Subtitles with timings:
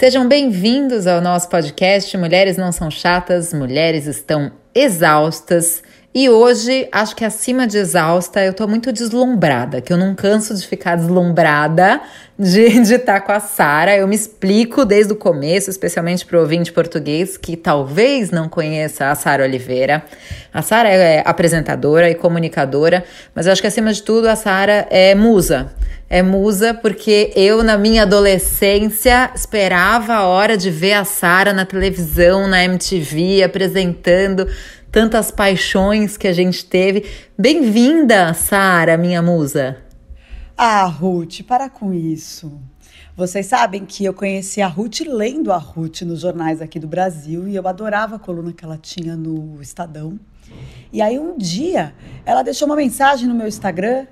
[0.00, 5.82] Sejam bem-vindos ao nosso podcast Mulheres Não São Chatas, Mulheres Estão Exaustas.
[6.12, 10.52] E hoje, acho que acima de exausta, eu tô muito deslumbrada, que eu não canso
[10.56, 12.00] de ficar deslumbrada
[12.36, 13.96] de estar tá com a Sara.
[13.96, 19.08] Eu me explico desde o começo, especialmente para o ouvinte português que talvez não conheça
[19.08, 20.02] a Sara Oliveira.
[20.52, 24.88] A Sara é apresentadora e comunicadora, mas eu acho que acima de tudo a Sara
[24.90, 25.72] é musa.
[26.12, 31.64] É musa porque eu, na minha adolescência, esperava a hora de ver a Sara na
[31.64, 34.48] televisão, na MTV, apresentando
[34.90, 37.06] tantas paixões que a gente teve.
[37.38, 39.78] Bem-vinda, Sara, minha musa.
[40.56, 42.60] Ah, Ruth, para com isso.
[43.16, 47.46] Vocês sabem que eu conheci a Ruth lendo a Ruth nos jornais aqui do Brasil
[47.46, 50.18] e eu adorava a coluna que ela tinha no Estadão.
[50.92, 51.94] E aí um dia
[52.24, 54.06] ela deixou uma mensagem no meu Instagram.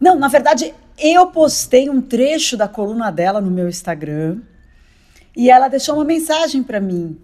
[0.00, 4.40] Não, na verdade, eu postei um trecho da coluna dela no meu Instagram
[5.36, 7.18] e ela deixou uma mensagem para mim.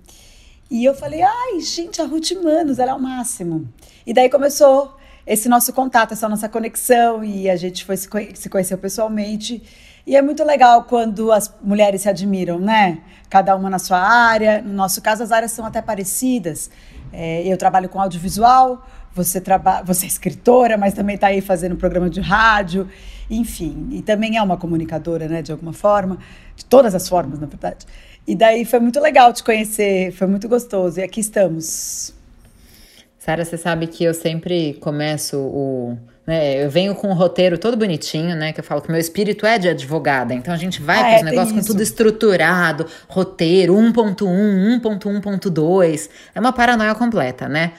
[0.72, 3.68] E eu falei, ai, gente, a Ruth Manos, ela é o máximo.
[4.06, 8.34] E daí começou esse nosso contato, essa nossa conexão, e a gente foi se, conhe
[8.34, 9.62] se conheceu pessoalmente.
[10.06, 13.02] E é muito legal quando as mulheres se admiram, né?
[13.28, 14.62] Cada uma na sua área.
[14.62, 16.70] No nosso caso, as áreas são até parecidas.
[17.12, 18.82] É, eu trabalho com audiovisual,
[19.14, 19.42] você,
[19.84, 22.88] você é escritora, mas também está aí fazendo programa de rádio,
[23.28, 23.88] enfim.
[23.90, 26.16] E também é uma comunicadora, né, de alguma forma,
[26.56, 27.86] de todas as formas, na verdade.
[28.26, 31.00] E daí foi muito legal te conhecer, foi muito gostoso.
[31.00, 32.14] E aqui estamos.
[33.18, 35.96] Sara, você sabe que eu sempre começo o.
[36.24, 38.52] Né, eu venho com um roteiro todo bonitinho, né?
[38.52, 40.32] Que eu falo que meu espírito é de advogada.
[40.32, 46.08] Então a gente vai ah, para os é, negócios com tudo estruturado, roteiro 1.1, 1.1.2.
[46.32, 47.72] É uma paranoia completa, né?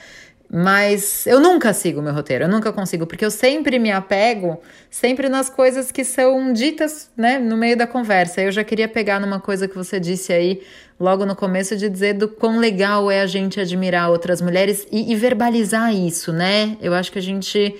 [0.56, 5.28] Mas eu nunca sigo meu roteiro, eu nunca consigo, porque eu sempre me apego sempre
[5.28, 8.40] nas coisas que são ditas, né, no meio da conversa.
[8.40, 10.62] Eu já queria pegar numa coisa que você disse aí
[11.00, 15.10] logo no começo de dizer do quão legal é a gente admirar outras mulheres e,
[15.10, 16.76] e verbalizar isso, né?
[16.80, 17.74] Eu acho que a gente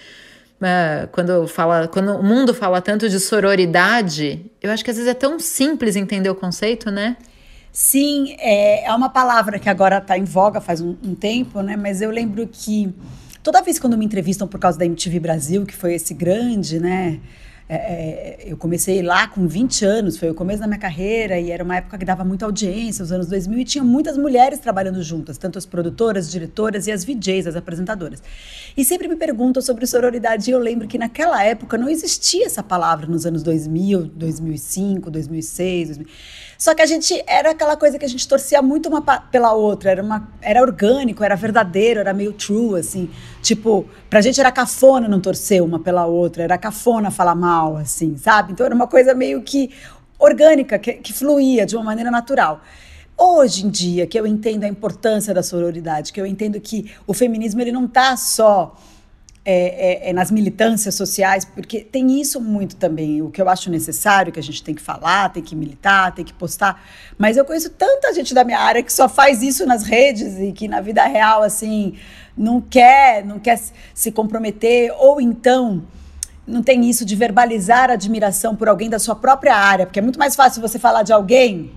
[0.61, 5.09] uh, quando fala, quando o mundo fala tanto de sororidade, eu acho que às vezes
[5.09, 7.17] é tão simples entender o conceito, né?
[7.77, 11.77] Sim, é, é uma palavra que agora está em voga faz um, um, tempo, né?
[11.77, 12.95] Mas eu lembro que
[13.43, 17.19] toda vez quando me entrevistam por causa da MTV Brasil, que foi esse grande, né?
[17.67, 21.51] É, é, eu comecei lá com 20 anos, foi o começo da minha carreira e
[21.51, 25.03] era uma época que dava muita audiência, os anos 2000, e tinha muitas mulheres trabalhando
[25.03, 28.23] juntas, tanto as produtoras, diretoras e as VJs, as apresentadoras.
[28.77, 32.63] E sempre me perguntam sobre sororidade, e eu lembro que naquela época não existia essa
[32.63, 36.07] palavra nos anos 2000, 2005, 2006, 2000.
[36.65, 39.91] Só que a gente era aquela coisa que a gente torcia muito uma pela outra,
[39.91, 43.11] era, uma, era orgânico, era verdadeiro, era meio true, assim.
[43.43, 48.17] Tipo, pra gente era cafona não torcer uma pela outra, era cafona falar mal, assim,
[48.17, 48.53] sabe?
[48.53, 49.75] Então era uma coisa meio que
[50.19, 52.63] orgânica, que, que fluía de uma maneira natural.
[53.15, 57.13] Hoje em dia, que eu entendo a importância da sororidade, que eu entendo que o
[57.13, 58.75] feminismo ele não está só
[59.47, 63.71] é, é, é, nas militâncias sociais, porque tem isso muito também, o que eu acho
[63.71, 66.83] necessário, que a gente tem que falar, tem que militar, tem que postar.
[67.19, 70.51] Mas eu conheço tanta gente da minha área que só faz isso nas redes e
[70.51, 71.95] que na vida real, assim,
[72.35, 73.61] não quer, não quer
[73.93, 75.85] se comprometer, ou então
[76.47, 80.19] não tem isso de verbalizar admiração por alguém da sua própria área, porque é muito
[80.19, 81.71] mais fácil você falar de alguém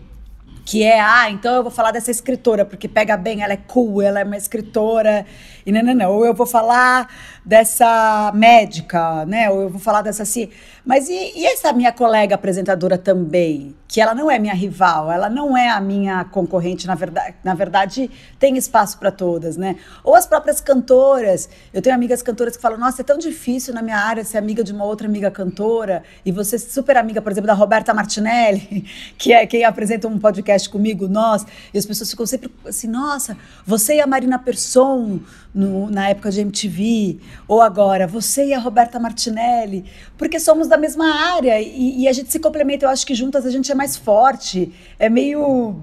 [0.68, 4.02] que é, ah, então eu vou falar dessa escritora, porque pega bem, ela é cool,
[4.02, 5.26] ela é uma escritora,
[5.66, 6.12] e não, não, não.
[6.12, 7.08] Ou eu vou falar
[7.46, 9.50] dessa médica, né?
[9.50, 10.50] Ou eu vou falar dessa assim.
[10.88, 15.30] Mas e, e, essa minha colega apresentadora também, que ela não é minha rival, ela
[15.30, 18.09] não é a minha concorrente, na verdade, na verdade
[18.40, 19.75] tem espaço para todas, né?
[20.02, 21.50] Ou as próprias cantoras.
[21.74, 24.64] Eu tenho amigas cantoras que falam: "Nossa, é tão difícil na minha área ser amiga
[24.64, 28.86] de uma outra amiga cantora e você é super amiga, por exemplo, da Roberta Martinelli,
[29.19, 31.46] que é quem apresenta um podcast comigo, nós".
[31.74, 35.19] E as pessoas ficam sempre assim: "Nossa, você e a Marina Persson
[35.57, 39.83] no, na época de MTV, ou agora, você e a Roberta Martinelli,
[40.15, 42.86] porque somos da mesma área e, e, a gente se complementa.
[42.86, 44.71] Eu acho que juntas a gente é mais forte.
[45.00, 45.81] É meio.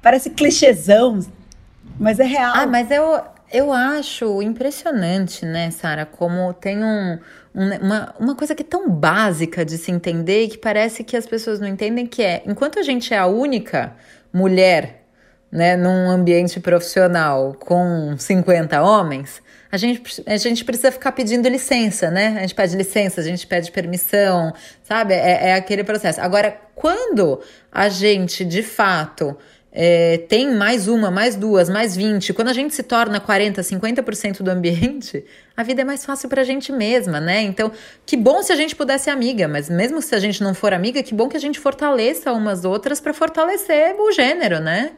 [0.00, 1.20] parece clichêzão,
[2.00, 2.54] mas é real.
[2.56, 3.20] Ah, mas eu,
[3.52, 7.18] eu acho impressionante, né, Sara, como tem um,
[7.54, 11.18] um, uma, uma coisa que é tão básica de se entender e que parece que
[11.18, 13.94] as pessoas não entendem, que é, enquanto a gente é a única
[14.32, 15.05] mulher
[15.50, 22.10] né, num ambiente profissional com 50 homens, a gente, a gente precisa ficar pedindo licença,
[22.10, 22.34] né?
[22.38, 24.52] A gente pede licença, a gente pede permissão,
[24.82, 25.14] sabe?
[25.14, 26.20] É, é aquele processo.
[26.20, 27.40] Agora, quando
[27.70, 29.36] a gente, de fato,
[29.72, 32.32] é, tem mais uma, mais duas, mais 20.
[32.32, 35.22] Quando a gente se torna 40, 50% do ambiente,
[35.54, 37.42] a vida é mais fácil pra gente mesma, né?
[37.42, 37.70] Então,
[38.06, 40.72] que bom se a gente pudesse ser amiga, mas mesmo se a gente não for
[40.72, 44.92] amiga, que bom que a gente fortaleça umas outras para fortalecer o gênero, né?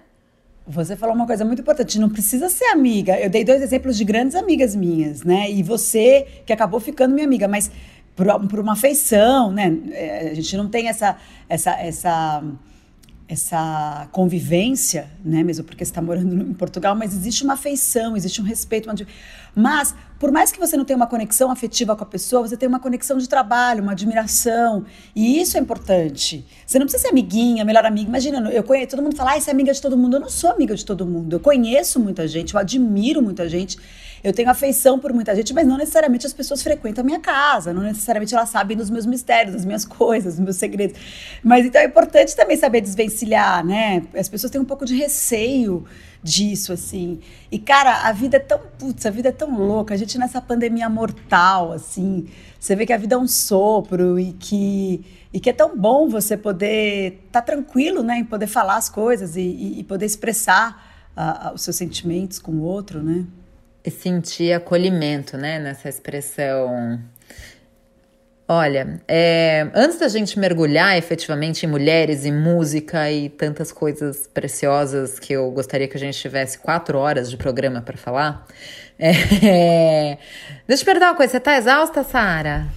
[0.70, 3.18] Você falou uma coisa muito importante, não precisa ser amiga.
[3.18, 5.50] Eu dei dois exemplos de grandes amigas minhas, né?
[5.50, 7.70] E você que acabou ficando minha amiga, mas
[8.14, 9.74] por, uma afeição, né?
[9.92, 11.16] É, a gente não tem essa
[11.48, 12.42] essa essa
[13.28, 18.40] essa convivência, né, mesmo porque você está morando em Portugal, mas existe uma afeição, existe
[18.40, 18.88] um respeito.
[18.88, 18.96] Uma...
[19.54, 22.68] Mas, por mais que você não tenha uma conexão afetiva com a pessoa, você tem
[22.68, 24.84] uma conexão de trabalho, uma admiração,
[25.14, 26.46] e isso é importante.
[26.66, 28.08] Você não precisa ser amiguinha, melhor amiga.
[28.08, 30.16] Imagina, eu conheço, todo mundo fala, ah, você é amiga de todo mundo.
[30.16, 31.36] Eu não sou amiga de todo mundo.
[31.36, 33.78] Eu conheço muita gente, eu admiro muita gente.
[34.22, 37.72] Eu tenho afeição por muita gente, mas não necessariamente as pessoas frequentam a minha casa,
[37.72, 40.98] não necessariamente elas sabem dos meus mistérios, das minhas coisas, dos meus segredos.
[41.42, 44.02] Mas então é importante também saber desvencilhar, né?
[44.14, 45.84] As pessoas têm um pouco de receio
[46.22, 47.20] disso, assim.
[47.50, 49.94] E, cara, a vida é tão, putz, a vida é tão louca.
[49.94, 52.28] A gente nessa pandemia mortal, assim,
[52.58, 56.08] você vê que a vida é um sopro e que, e que é tão bom
[56.08, 58.18] você poder estar tá tranquilo, né?
[58.18, 62.62] Em poder falar as coisas e, e poder expressar uh, os seus sentimentos com o
[62.62, 63.26] outro, né?
[63.88, 67.00] e sentir acolhimento, né, nessa expressão.
[68.50, 75.18] Olha, é, antes da gente mergulhar efetivamente em mulheres e música e tantas coisas preciosas
[75.18, 78.46] que eu gostaria que a gente tivesse quatro horas de programa para falar,
[78.98, 80.16] é,
[80.66, 82.68] deixa eu perguntar uma coisa: você tá exausta, Sara?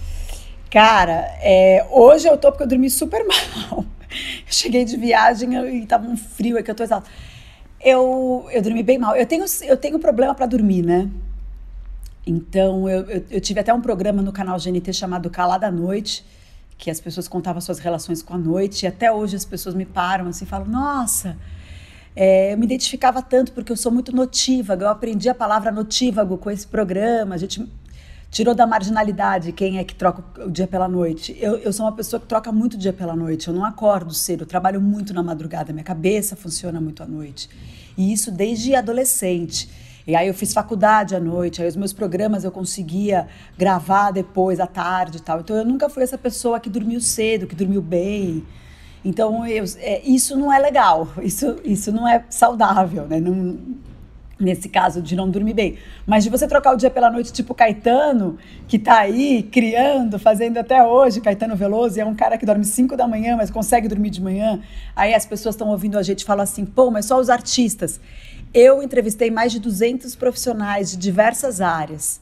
[0.70, 3.78] Cara, é, hoje eu tô porque eu dormi super mal.
[4.10, 7.08] Eu cheguei de viagem e tava um frio, é que eu tô exausta.
[7.80, 9.16] Eu, eu dormi bem mal.
[9.16, 11.08] Eu tenho, eu tenho problema para dormir, né?
[12.26, 16.24] Então, eu, eu, eu, tive até um programa no canal GNT chamado Calada Noite,
[16.78, 19.84] que as pessoas contavam suas relações com a noite, e até hoje as pessoas me
[19.84, 21.36] param assim e falam: Nossa,
[22.14, 26.38] é, eu me identificava tanto porque eu sou muito notívaga, eu aprendi a palavra notívago
[26.38, 27.68] com esse programa, a gente
[28.30, 31.36] tirou da marginalidade quem é que troca o dia pela noite.
[31.40, 34.14] Eu, eu sou uma pessoa que troca muito o dia pela noite, eu não acordo
[34.14, 37.48] cedo, eu trabalho muito na madrugada, minha cabeça funciona muito à noite.
[37.96, 39.68] E isso desde adolescente.
[40.06, 44.58] E aí eu fiz faculdade à noite, aí os meus programas eu conseguia gravar depois,
[44.58, 45.40] à tarde e tal.
[45.40, 48.44] Então eu nunca fui essa pessoa que dormiu cedo, que dormiu bem.
[49.04, 53.20] Então eu, é, isso não é legal, isso, isso não é saudável, né?
[53.20, 53.58] Não,
[54.42, 55.78] nesse caso de não dormir bem.
[56.04, 60.58] Mas de você trocar o dia pela noite, tipo Caetano, que tá aí criando, fazendo
[60.58, 64.10] até hoje, Caetano Veloso, é um cara que dorme 5 da manhã, mas consegue dormir
[64.10, 64.60] de manhã.
[64.96, 68.00] Aí as pessoas estão ouvindo a gente falar assim, pô, mas só os artistas.
[68.54, 72.20] Eu entrevistei mais de 200 profissionais de diversas áreas.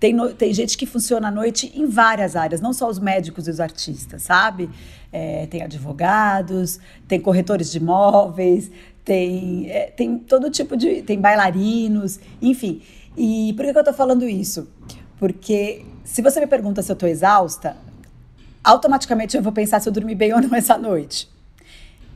[0.00, 3.48] Tem, no, tem gente que funciona à noite em várias áreas, não só os médicos
[3.48, 4.70] e os artistas, sabe?
[5.12, 8.70] É, tem advogados, tem corretores de imóveis,
[9.04, 11.02] tem, é, tem todo tipo de.
[11.02, 12.82] tem bailarinos, enfim.
[13.16, 14.68] E por que, que eu estou falando isso?
[15.18, 17.76] Porque se você me pergunta se eu estou exausta,
[18.62, 21.28] automaticamente eu vou pensar se eu dormi bem ou não essa noite,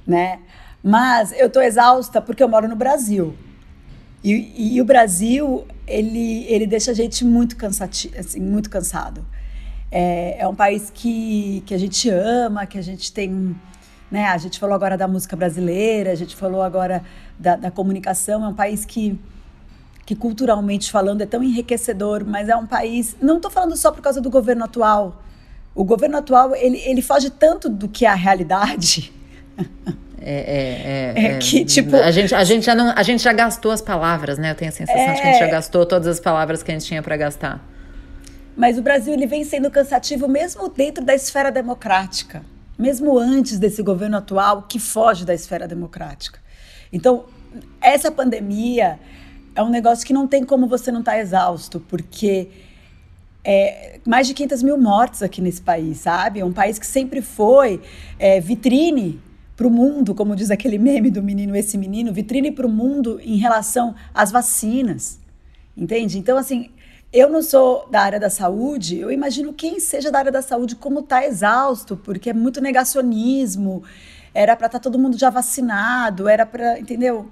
[0.06, 0.41] né?
[0.82, 3.35] Mas eu estou exausta porque eu moro no Brasil.
[4.23, 9.25] E, e, o Brasil, ele, ele deixa a gente muito, cansati assim, muito cansado.
[9.91, 13.55] É, é um país que, que a gente ama, que a gente tem
[14.13, 14.27] né?
[14.27, 17.03] A gente falou agora da música brasileira, a gente falou agora
[17.39, 18.45] da, da comunicação.
[18.45, 19.19] É um país que,
[20.05, 23.17] que, culturalmente falando, é tão enriquecedor, mas é um país.
[23.23, 25.23] Não estou falando só por causa do governo atual.
[25.75, 29.11] O governo atual ele, ele foge tanto do que é a realidade.
[30.25, 31.97] É, é, é, é, que, tipo.
[31.97, 34.52] A gente, a, gente já não, a gente já gastou as palavras, né?
[34.52, 35.50] Eu tenho a sensação de que a gente já é.
[35.50, 37.61] gastou todas as palavras que a gente tinha para gastar.
[38.57, 42.43] Mas o Brasil ele vem sendo cansativo mesmo dentro da esfera democrática
[42.79, 46.41] mesmo antes desse governo atual que foge da esfera democrática.
[46.93, 47.26] Então,
[47.81, 48.99] essa pandemia
[49.55, 52.49] é um negócio que não tem como você não estar tá exausto, porque
[53.45, 56.41] é, mais de 500 mil mortes aqui nesse país, sabe?
[56.41, 57.81] É um país que sempre foi
[58.19, 59.21] é, vitrine
[59.56, 63.21] para o mundo, como diz aquele meme do menino, esse menino, vitrine para o mundo
[63.23, 65.18] em relação às vacinas,
[65.76, 66.18] entende?
[66.18, 66.71] Então, assim,
[67.12, 70.75] eu não sou da área da saúde, eu imagino quem seja da área da saúde
[70.75, 73.82] como está exausto, porque é muito negacionismo,
[74.32, 77.28] era para estar tá todo mundo já vacinado, era para, entendeu?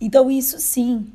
[0.00, 1.06] Então isso sim,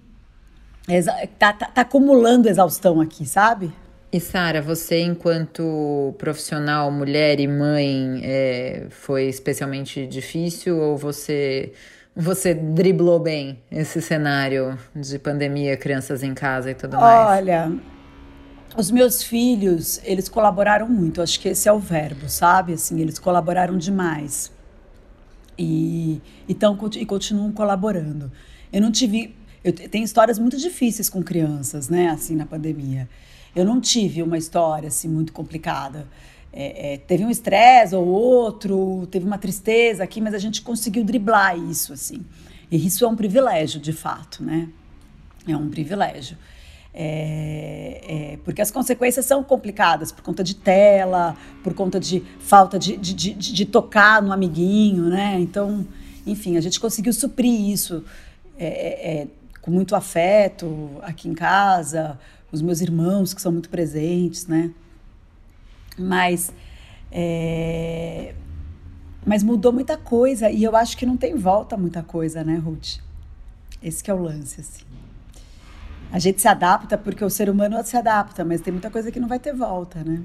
[1.38, 3.72] tá, tá, tá acumulando exaustão aqui, sabe?
[4.12, 11.72] E Sara, você enquanto profissional, mulher e mãe, é, foi especialmente difícil ou você
[12.16, 17.40] você driblou bem esse cenário de pandemia, crianças em casa e tudo mais?
[17.40, 17.72] Olha,
[18.76, 21.22] os meus filhos, eles colaboraram muito.
[21.22, 22.74] Acho que esse é o verbo, sabe?
[22.74, 24.52] Assim, eles colaboraram demais.
[25.58, 28.32] e, então, e continuam colaborando.
[28.72, 29.36] Eu não tive.
[29.64, 32.10] Eu tenho histórias muito difíceis com crianças, né?
[32.10, 33.08] Assim, na pandemia.
[33.56, 36.08] Eu não tive uma história assim muito complicada.
[36.52, 41.04] É, é, teve um estresse ou outro, teve uma tristeza aqui, mas a gente conseguiu
[41.04, 42.26] driblar isso, assim.
[42.72, 44.70] E isso é um privilégio, de fato, né?
[45.48, 46.38] É um privilégio.
[46.94, 48.02] É,
[48.34, 52.98] é, porque as consequências são complicadas por conta de tela, por conta de falta de,
[52.98, 55.38] de, de, de tocar no amiguinho, né?
[55.40, 55.86] Então,
[56.26, 58.04] enfim, a gente conseguiu suprir isso
[58.58, 59.28] é, é, é,
[59.62, 62.20] com muito afeto aqui em casa,
[62.52, 64.72] os meus irmãos que são muito presentes, né?
[65.98, 66.52] Mas,
[67.12, 68.34] é,
[69.26, 72.98] mas mudou muita coisa e eu acho que não tem volta muita coisa, né, Ruth?
[73.82, 74.84] Esse que é o lance, assim.
[76.12, 79.20] A gente se adapta porque o ser humano se adapta, mas tem muita coisa que
[79.20, 80.22] não vai ter volta, né?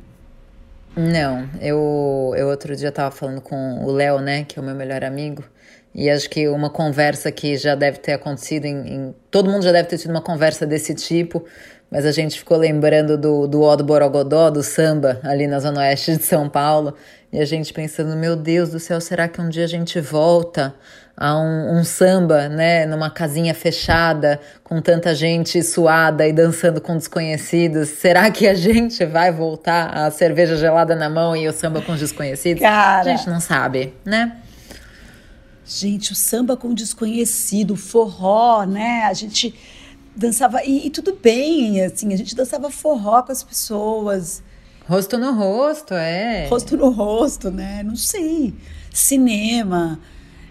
[0.97, 4.77] Não, eu, eu outro dia tava falando com o Léo, né, que é o meu
[4.77, 5.43] melhor amigo,
[5.93, 9.73] e acho que uma conversa que já deve ter acontecido em, em, Todo mundo já
[9.73, 11.45] deve ter tido uma conversa desse tipo,
[11.95, 15.83] mas a gente ficou lembrando do, do Ó do Borogodó, do samba, ali na Zona
[15.83, 16.93] Oeste de São Paulo,
[17.33, 20.75] e a gente pensando, meu Deus do céu, será que um dia a gente volta
[21.17, 26.97] a um, um, samba, né, numa casinha fechada, com tanta gente suada e dançando com
[26.97, 27.91] desconhecidos.
[27.91, 31.95] Será que a gente vai voltar a cerveja gelada na mão e o samba com
[31.95, 32.61] desconhecidos?
[32.61, 34.39] Cara, a gente não sabe, né?
[35.65, 39.05] Gente, o samba com desconhecido, o forró, né?
[39.05, 39.55] A gente
[40.15, 44.43] dançava e, e tudo bem, assim, a gente dançava forró com as pessoas.
[44.87, 46.47] Rosto no rosto, é.
[46.49, 47.83] Rosto no rosto, né?
[47.83, 48.55] Não sei.
[48.93, 49.99] Cinema.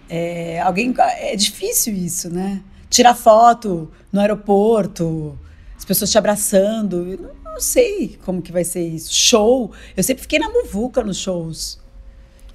[0.08, 2.62] É, alguém é difícil isso, né?
[2.90, 5.38] Tirar foto no aeroporto,
[5.76, 7.18] as pessoas te abraçando.
[7.20, 9.14] Não, não sei como que vai ser isso.
[9.14, 9.72] Show.
[9.96, 11.78] Eu sempre fiquei na muvuca nos shows.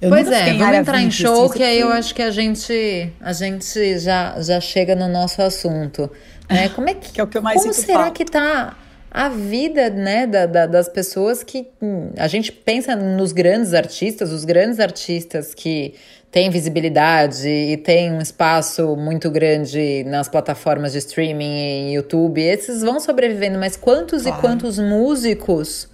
[0.00, 3.32] Eu pois é, vamos entrar em show que aí eu acho que a gente a
[3.34, 6.10] gente já, já chega no nosso assunto.
[6.48, 6.70] Né?
[6.70, 8.10] Como é que, que é o que eu mais como será falta.
[8.12, 8.76] que tá
[9.10, 14.30] a vida né, da, da, das pessoas que hum, a gente pensa nos grandes artistas,
[14.30, 15.94] os grandes artistas que
[16.30, 22.82] tem visibilidade e tem um espaço muito grande nas plataformas de streaming e YouTube, esses
[22.82, 24.38] vão sobrevivendo, mas quantos claro.
[24.38, 25.89] e quantos músicos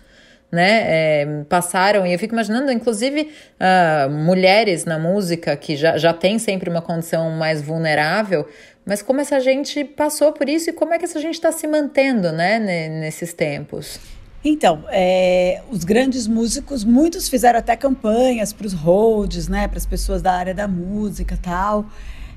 [0.50, 6.12] né, é, passaram, e eu fico imaginando, inclusive, uh, mulheres na música que já, já
[6.12, 8.46] tem sempre uma condição mais vulnerável,
[8.84, 11.66] mas como essa gente passou por isso e como é que essa gente está se
[11.66, 13.98] mantendo, né, nesses tempos?
[14.44, 19.86] Então, é, os grandes músicos, muitos fizeram até campanhas para os holds, né, para as
[19.86, 21.86] pessoas da área da música tal.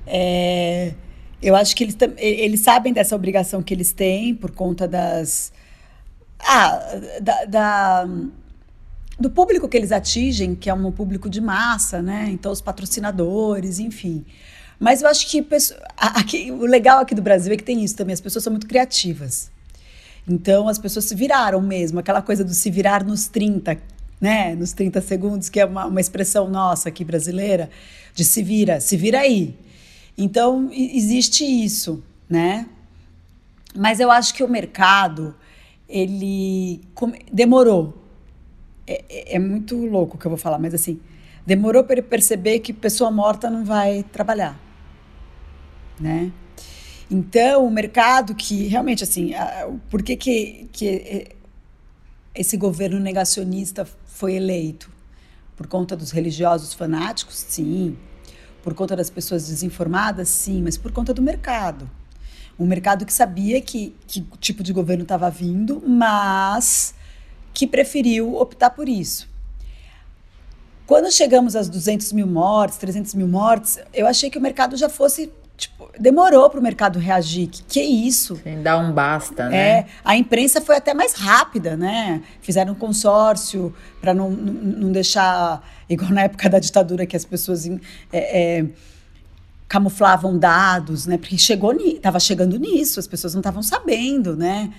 [0.07, 0.91] É,
[1.41, 5.53] eu acho que eles, eles sabem dessa obrigação que eles têm por conta das.
[6.41, 6.79] Ah,
[7.21, 8.07] da, da,
[9.19, 12.27] do público que eles atingem, que é um público de massa, né?
[12.31, 14.25] Então, os patrocinadores, enfim.
[14.79, 15.45] Mas eu acho que
[15.97, 18.65] aqui, o legal aqui do Brasil é que tem isso também, as pessoas são muito
[18.65, 19.51] criativas.
[20.27, 23.77] Então as pessoas se viraram mesmo, aquela coisa do se virar nos 30,
[24.21, 24.55] né?
[24.55, 27.69] Nos 30 segundos, que é uma, uma expressão nossa aqui brasileira,
[28.13, 29.57] de se vira, se vira aí.
[30.17, 32.67] Então existe isso, né?
[33.75, 35.35] Mas eu acho que o mercado,
[35.89, 36.81] ele
[37.31, 37.97] demorou.
[38.85, 40.99] É, é, é muito louco o que eu vou falar, mas assim,
[41.45, 44.59] demorou para ele perceber que pessoa morta não vai trabalhar,
[45.99, 46.31] né?
[47.11, 51.27] Então, o mercado que realmente, assim, a, por que, que, que
[52.35, 54.91] esse governo negacionista foi eleito?
[55.57, 57.35] Por conta dos religiosos fanáticos?
[57.35, 57.97] Sim.
[58.61, 60.29] Por conta das pessoas desinformadas?
[60.29, 60.61] Sim.
[60.61, 61.89] Mas por conta do mercado.
[62.59, 66.93] Um mercado que sabia que, que tipo de governo estava vindo, mas
[67.53, 69.29] que preferiu optar por isso.
[70.85, 74.89] Quando chegamos às 200 mil mortes, 300 mil mortes, eu achei que o mercado já
[74.89, 77.47] fosse Tipo, demorou para o mercado reagir.
[77.47, 78.37] Que, que isso?
[78.37, 79.57] Sem dar um basta, né?
[79.57, 82.21] É, a imprensa foi até mais rápida, né?
[82.41, 87.25] Fizeram um consórcio para não, não, não, deixar, igual na época da ditadura, que as
[87.25, 87.77] pessoas é,
[88.13, 88.65] é,
[89.69, 91.15] camuflavam dados, né?
[91.17, 94.73] Porque chegou, estava chegando nisso, as pessoas não estavam sabendo, né?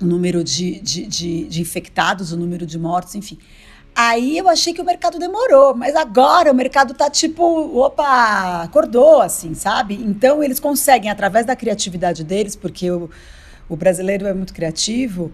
[0.00, 3.38] O número de, de, de, de infectados, o número de mortos, enfim.
[3.94, 7.44] Aí eu achei que o mercado demorou, mas agora o mercado tá tipo,
[7.78, 9.94] opa, acordou, assim, sabe?
[9.94, 13.08] Então eles conseguem, através da criatividade deles, porque o,
[13.68, 15.30] o brasileiro é muito criativo,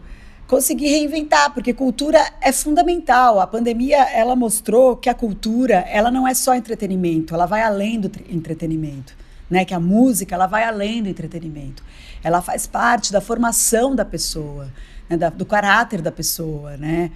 [0.46, 3.40] conseguir reinventar, porque cultura é fundamental.
[3.40, 8.00] A pandemia, ela mostrou que a cultura, ela não é só entretenimento, ela vai além
[8.00, 9.16] do entretenimento,
[9.50, 9.64] né?
[9.64, 11.82] Que a música, ela vai além do entretenimento.
[12.22, 14.72] Ela faz parte da formação da pessoa,
[15.08, 15.16] né?
[15.16, 17.10] da, do caráter da pessoa, né?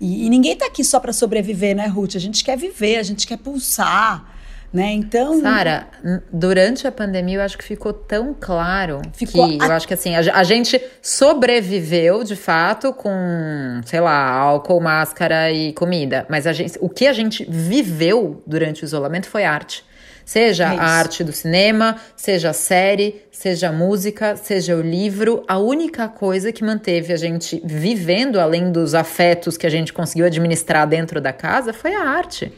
[0.00, 2.16] E, e ninguém está aqui só para sobreviver, né, Ruth?
[2.16, 4.24] A gente quer viver, a gente quer pulsar,
[4.72, 4.92] Né?
[4.92, 5.40] Então.
[5.40, 5.88] Sara,
[6.32, 9.66] durante a pandemia eu acho que ficou tão claro ficou que a...
[9.66, 15.72] eu acho que assim, a, gente sobreviveu de fato com, sei lá, álcool, máscara e
[15.72, 16.24] comida.
[16.30, 19.84] Mas a gente, o que a gente viveu durante o isolamento foi arte.
[20.24, 25.42] Seja é a arte do cinema, seja a série, seja a música, seja o livro,
[25.48, 30.26] a única coisa que manteve a gente vivendo, além dos afetos que a gente conseguiu
[30.26, 32.52] administrar dentro da casa, foi a arte.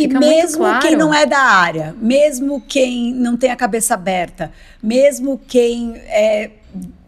[0.00, 0.80] E Fica mesmo claro.
[0.80, 4.50] quem não é da área, mesmo quem não tem a cabeça aberta,
[4.82, 6.50] mesmo quem é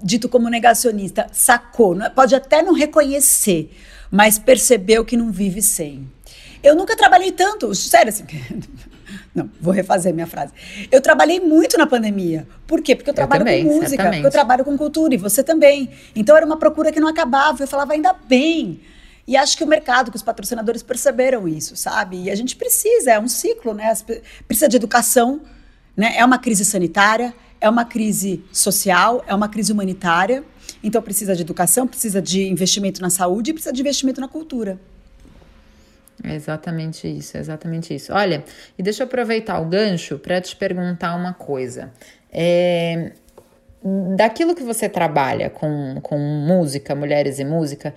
[0.02, 3.74] dito como negacionista, sacou, pode até não reconhecer,
[4.10, 6.06] mas percebeu que não vive sem.
[6.62, 8.24] Eu nunca trabalhei tanto, sério assim,
[9.34, 10.52] Não, vou refazer minha frase.
[10.90, 12.46] Eu trabalhei muito na pandemia.
[12.66, 12.94] Por quê?
[12.94, 15.88] Porque eu trabalho eu também, com música, eu trabalho com cultura e você também.
[16.14, 17.62] Então era uma procura que não acabava.
[17.62, 18.80] Eu falava, ainda bem.
[19.32, 22.24] E acho que o mercado, que os patrocinadores perceberam isso, sabe?
[22.24, 23.90] E a gente precisa, é um ciclo, né?
[24.46, 25.40] Precisa de educação,
[25.96, 26.18] né?
[26.18, 30.44] É uma crise sanitária, é uma crise social, é uma crise humanitária.
[30.84, 34.78] Então precisa de educação, precisa de investimento na saúde e precisa de investimento na cultura.
[36.22, 38.12] É exatamente isso, é exatamente isso.
[38.12, 38.44] Olha,
[38.78, 41.90] e deixa eu aproveitar o gancho para te perguntar uma coisa.
[42.30, 43.12] É,
[44.14, 47.94] daquilo que você trabalha com, com música, mulheres e música,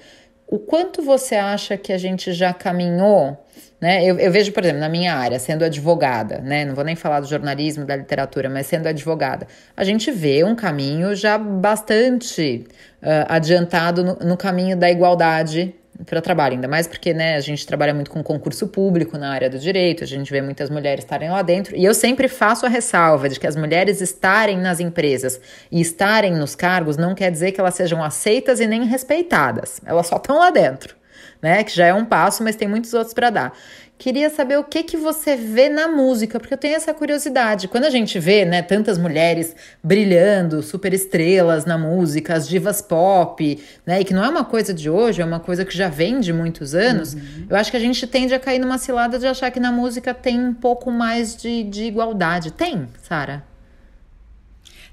[0.47, 3.37] o quanto você acha que a gente já caminhou?
[3.79, 4.03] Né?
[4.05, 6.65] Eu, eu, vejo, por exemplo, na minha área, sendo advogada, né?
[6.65, 10.55] não vou nem falar do jornalismo, da literatura, mas sendo advogada, a gente vê um
[10.55, 12.65] caminho já bastante
[13.01, 15.75] uh, adiantado no, no caminho da igualdade
[16.05, 19.49] para trabalho, ainda mais porque né, a gente trabalha muito com concurso público na área
[19.49, 22.69] do direito, a gente vê muitas mulheres estarem lá dentro, e eu sempre faço a
[22.69, 25.39] ressalva de que as mulheres estarem nas empresas
[25.71, 30.07] e estarem nos cargos não quer dizer que elas sejam aceitas e nem respeitadas, elas
[30.07, 30.95] só estão lá dentro,
[31.41, 31.63] né?
[31.63, 33.53] Que já é um passo, mas tem muitos outros para dar.
[33.97, 37.69] Queria saber o que que você vê na música, porque eu tenho essa curiosidade.
[37.69, 43.57] Quando a gente vê, né, tantas mulheres brilhando, super estrelas na música, as divas pop,
[43.85, 46.19] né, e que não é uma coisa de hoje, é uma coisa que já vem
[46.19, 47.47] de muitos anos, uhum.
[47.49, 50.13] eu acho que a gente tende a cair numa cilada de achar que na música
[50.13, 52.51] tem um pouco mais de, de igualdade.
[52.51, 53.43] Tem, Sara?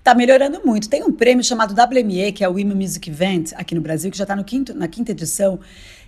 [0.02, 0.88] Tá melhorando muito.
[0.88, 4.18] Tem um prêmio chamado WME, que é o Women Music Event, aqui no Brasil, que
[4.18, 5.60] já está na quinta edição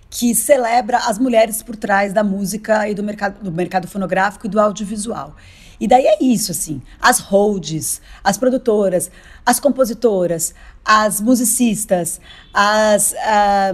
[0.09, 4.49] que celebra as mulheres por trás da música e do mercado, do mercado fonográfico e
[4.49, 5.35] do audiovisual.
[5.79, 9.11] E daí é isso, assim, as holds, as produtoras,
[9.45, 12.21] as compositoras, as musicistas,
[12.53, 13.13] as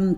[0.01, 0.15] um,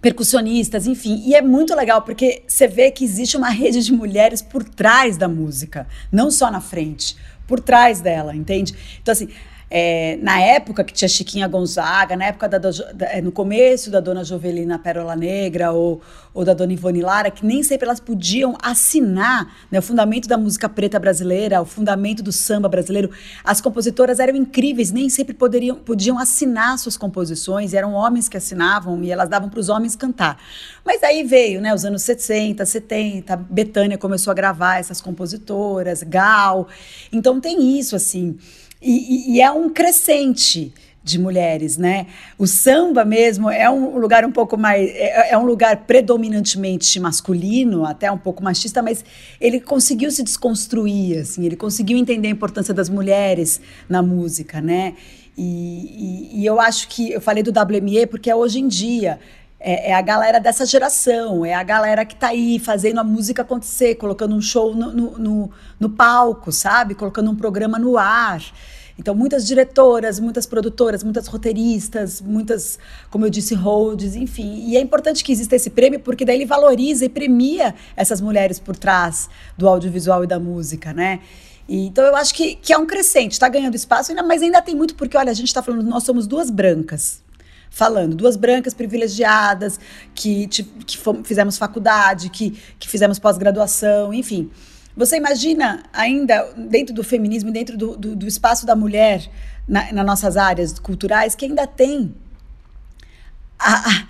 [0.00, 1.22] percussionistas, enfim.
[1.26, 5.16] E é muito legal porque você vê que existe uma rede de mulheres por trás
[5.16, 8.74] da música, não só na frente, por trás dela, entende?
[9.02, 9.28] Então, assim,
[9.70, 12.70] é, na época que tinha Chiquinha Gonzaga, na época da, da,
[13.06, 16.00] é, no começo da Dona Jovelina Pérola Negra ou,
[16.32, 20.36] ou da Dona Ivone Lara, que nem sempre elas podiam assinar né, o fundamento da
[20.36, 23.10] música preta brasileira, o fundamento do samba brasileiro.
[23.42, 29.02] As compositoras eram incríveis, nem sempre poderiam, podiam assinar suas composições, eram homens que assinavam
[29.02, 30.38] e elas davam para os homens cantar.
[30.84, 36.68] Mas aí veio, né, os anos 60, 70, Betânia começou a gravar essas compositoras, Gal.
[37.12, 38.36] Então tem isso, assim.
[38.84, 42.06] E, e, é um crescente de mulheres, né?
[42.38, 47.84] O samba mesmo é um lugar um pouco mais é, é, um lugar predominantemente masculino,
[47.84, 49.04] até um pouco machista, mas
[49.40, 54.94] ele conseguiu se desconstruir, assim, ele conseguiu entender a importância das mulheres na música, né?
[55.36, 59.18] E, e, e eu acho que eu falei do WME porque é hoje em dia
[59.66, 63.40] é, é, a galera dessa geração, é a galera que tá aí fazendo a música
[63.40, 65.50] acontecer, colocando um show no, no, no,
[65.80, 66.94] no palco, sabe?
[66.94, 68.42] Colocando um programa no ar.
[68.98, 72.78] Então, muitas diretoras, muitas produtoras, muitas roteiristas, muitas,
[73.10, 74.68] como eu disse, holds, enfim.
[74.68, 78.60] E é importante que exista esse prêmio, porque daí ele valoriza e premia essas mulheres
[78.60, 81.20] por trás do audiovisual e da música, né?
[81.66, 84.74] E, então, eu acho que, que é um crescente, está ganhando espaço, mas ainda tem
[84.74, 87.23] muito, porque, olha, a gente está falando, nós somos duas brancas
[87.74, 88.14] falando.
[88.14, 89.80] Duas brancas privilegiadas,
[90.14, 94.48] que, que fizemos faculdade, que, que fizemos pós-graduação, enfim.
[94.96, 99.28] Você imagina ainda dentro do feminismo, dentro do, do, do espaço da mulher
[99.66, 102.14] na, nas nossas áreas culturais, que ainda tem
[103.58, 104.06] a, a,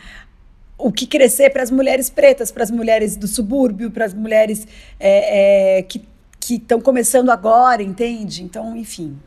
[0.77, 4.69] o que crescer para as mulheres pretas, para as mulheres do subúrbio, para as mulheres
[5.01, 6.07] é, é, que
[6.51, 8.43] estão começando agora, entende?
[8.43, 9.19] Então, enfim.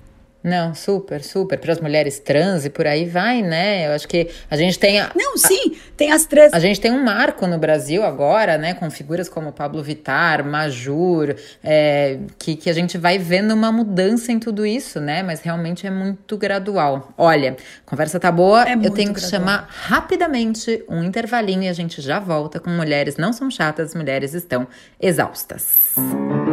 [0.44, 1.60] Não, super, super.
[1.60, 3.88] Para as mulheres trans e por aí vai, né?
[3.88, 5.00] Eu acho que a gente tem.
[5.00, 6.54] A, Não, sim, tem as trans.
[6.54, 8.74] A gente tem um marco no Brasil agora, né?
[8.74, 14.32] Com figuras como Pablo Vittar, Majur, é, que, que a gente vai vendo uma mudança
[14.32, 15.24] em tudo isso, né?
[15.24, 17.12] Mas realmente é muito gradual.
[17.18, 19.30] Olha, conversa tá boa, é eu tenho que gradual.
[19.30, 24.34] chamar rapidamente um intervalinho e a gente já volta com mulheres não são chatas, mulheres
[24.34, 24.68] estão
[25.00, 25.94] exaustas.
[25.98, 26.47] Música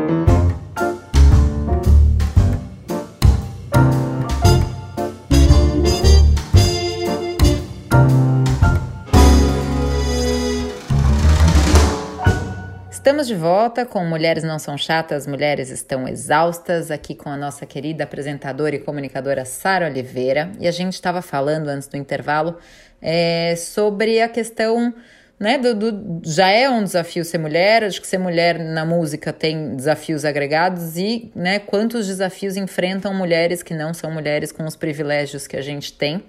[13.25, 17.65] Estamos de volta com Mulheres Não São Chatas, Mulheres Estão Exaustas, aqui com a nossa
[17.65, 20.53] querida apresentadora e comunicadora Sara Oliveira.
[20.61, 22.59] E a gente estava falando antes do intervalo
[23.01, 24.93] é, sobre a questão.
[25.41, 29.33] Né, do, do, já é um desafio ser mulher, acho que ser mulher na música
[29.33, 34.77] tem desafios agregados e né, quantos desafios enfrentam mulheres que não são mulheres com os
[34.77, 36.23] privilégios que a gente tem.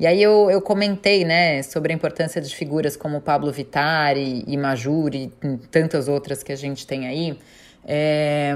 [0.00, 4.42] E aí eu, eu comentei, né, sobre a importância de figuras como Pablo Vittar e,
[4.46, 5.30] e Majur e
[5.70, 7.38] tantas outras que a gente tem aí.
[7.84, 8.54] É,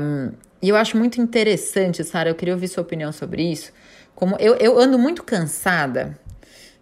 [0.62, 3.72] e eu acho muito interessante, Sara, eu queria ouvir sua opinião sobre isso.
[4.14, 6.18] Como eu, eu ando muito cansada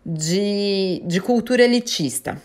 [0.06, 2.40] de, de cultura elitista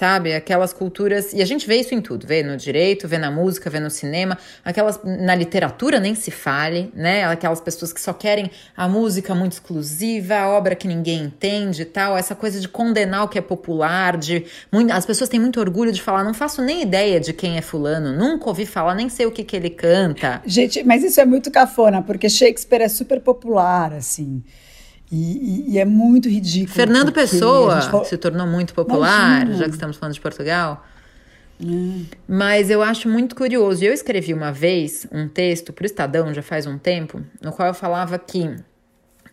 [0.00, 0.32] sabe?
[0.32, 1.34] Aquelas culturas.
[1.34, 3.90] E a gente vê isso em tudo: vê no direito, vê na música, vê no
[3.90, 4.98] cinema, aquelas.
[5.04, 7.24] Na literatura nem se fale, né?
[7.26, 11.84] Aquelas pessoas que só querem a música muito exclusiva, a obra que ninguém entende e
[11.84, 12.16] tal.
[12.16, 14.46] Essa coisa de condenar o que é popular, de.
[14.72, 17.62] Muito, as pessoas têm muito orgulho de falar, não faço nem ideia de quem é
[17.62, 20.40] Fulano, nunca ouvi falar, nem sei o que, que ele canta.
[20.46, 24.42] Gente, mas isso é muito cafona, porque Shakespeare é super popular, assim.
[25.10, 26.74] E, e, e, é muito ridículo.
[26.74, 28.04] Fernando Pessoa falou...
[28.04, 29.58] se tornou muito popular, Imagina.
[29.58, 30.86] já que estamos falando de Portugal.
[31.60, 31.66] É.
[32.28, 33.84] Mas eu acho muito curioso.
[33.84, 37.68] Eu escrevi uma vez um texto para o Estadão, já faz um tempo, no qual
[37.68, 38.54] eu falava que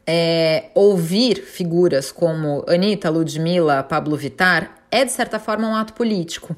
[0.05, 6.55] é, ouvir figuras como Anitta, Ludmilla, Pablo Vittar é, de certa forma, um ato político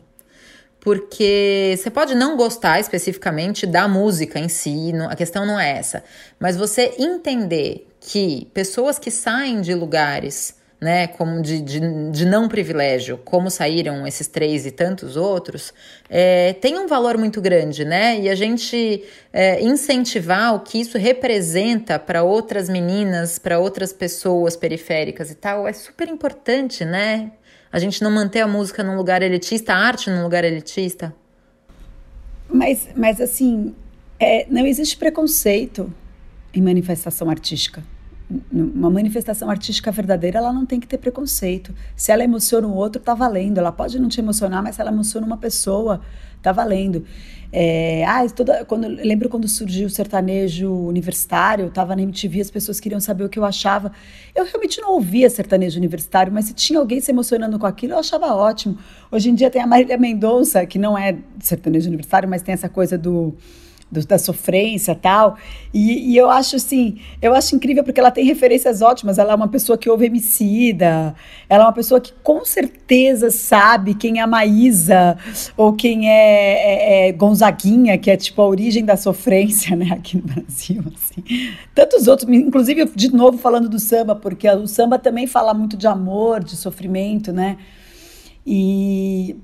[0.80, 6.04] porque você pode não gostar especificamente da música em si, a questão não é essa,
[6.40, 11.80] mas você entender que pessoas que saem de lugares, né, como de, de,
[12.12, 15.74] de não privilégio, como saíram esses três e tantos outros,
[16.10, 18.18] é, tem um valor muito grande, né?
[18.18, 24.56] E a gente é, incentivar o que isso representa para outras meninas, para outras pessoas
[24.56, 27.32] periféricas e tal, é super importante, né?
[27.72, 31.14] A gente não manter a música num lugar elitista, a arte num lugar elitista.
[32.50, 33.76] Mas, mas assim,
[34.20, 35.94] é, não existe preconceito
[36.54, 37.84] em manifestação artística.
[38.52, 41.74] Uma manifestação artística verdadeira, ela não tem que ter preconceito.
[41.96, 43.58] Se ela emociona o outro, tá valendo.
[43.58, 46.02] Ela pode não te emocionar, mas se ela emociona uma pessoa,
[46.42, 47.06] tá valendo.
[47.52, 52.52] É, ah, toda, quando, lembro quando surgiu o sertanejo universitário, eu tava na MTV, as
[52.52, 53.92] pessoas queriam saber o que eu achava.
[54.36, 58.00] Eu realmente não ouvia sertanejo universitário, mas se tinha alguém se emocionando com aquilo, eu
[58.00, 58.78] achava ótimo.
[59.12, 62.70] Hoje em dia tem a Marília Mendonça, que não é sertanejo universitário, mas tem essa
[62.70, 63.34] coisa do
[63.92, 65.38] do, da sofrência tal.
[65.74, 69.18] E, e, eu acho assim, eu acho incrível porque ela tem referências ótimas.
[69.18, 71.16] Ela é uma pessoa que ouve Emicida,
[71.48, 75.18] ela é uma pessoa que com certeza sabe quem é a Maísa
[75.56, 80.18] ou quem é, é, é Gonzaguinha, que é tipo a origem da sofrência, né, aqui
[80.18, 80.84] no Brasil.
[80.96, 81.54] Assim.
[81.74, 85.88] Tantos outros, inclusive, de novo falando do samba, porque o samba também fala muito de
[85.88, 87.58] amor, de sofrimento, né?
[88.46, 89.36] E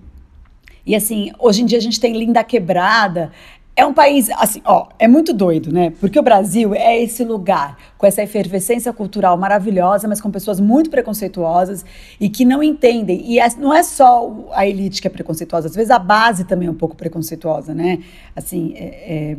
[0.85, 3.31] e assim, hoje em dia a gente tem Linda Quebrada,
[3.77, 5.91] é um país, assim, ó, é muito doido, né?
[5.99, 10.89] Porque o Brasil é esse lugar com essa efervescência cultural maravilhosa, mas com pessoas muito
[10.89, 11.83] preconceituosas
[12.17, 13.29] e que não entendem.
[13.29, 16.69] E é, não é só a elite que é preconceituosa, às vezes a base também
[16.69, 17.99] é um pouco preconceituosa, né?
[18.33, 19.37] Assim, é, é,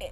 [0.00, 0.10] é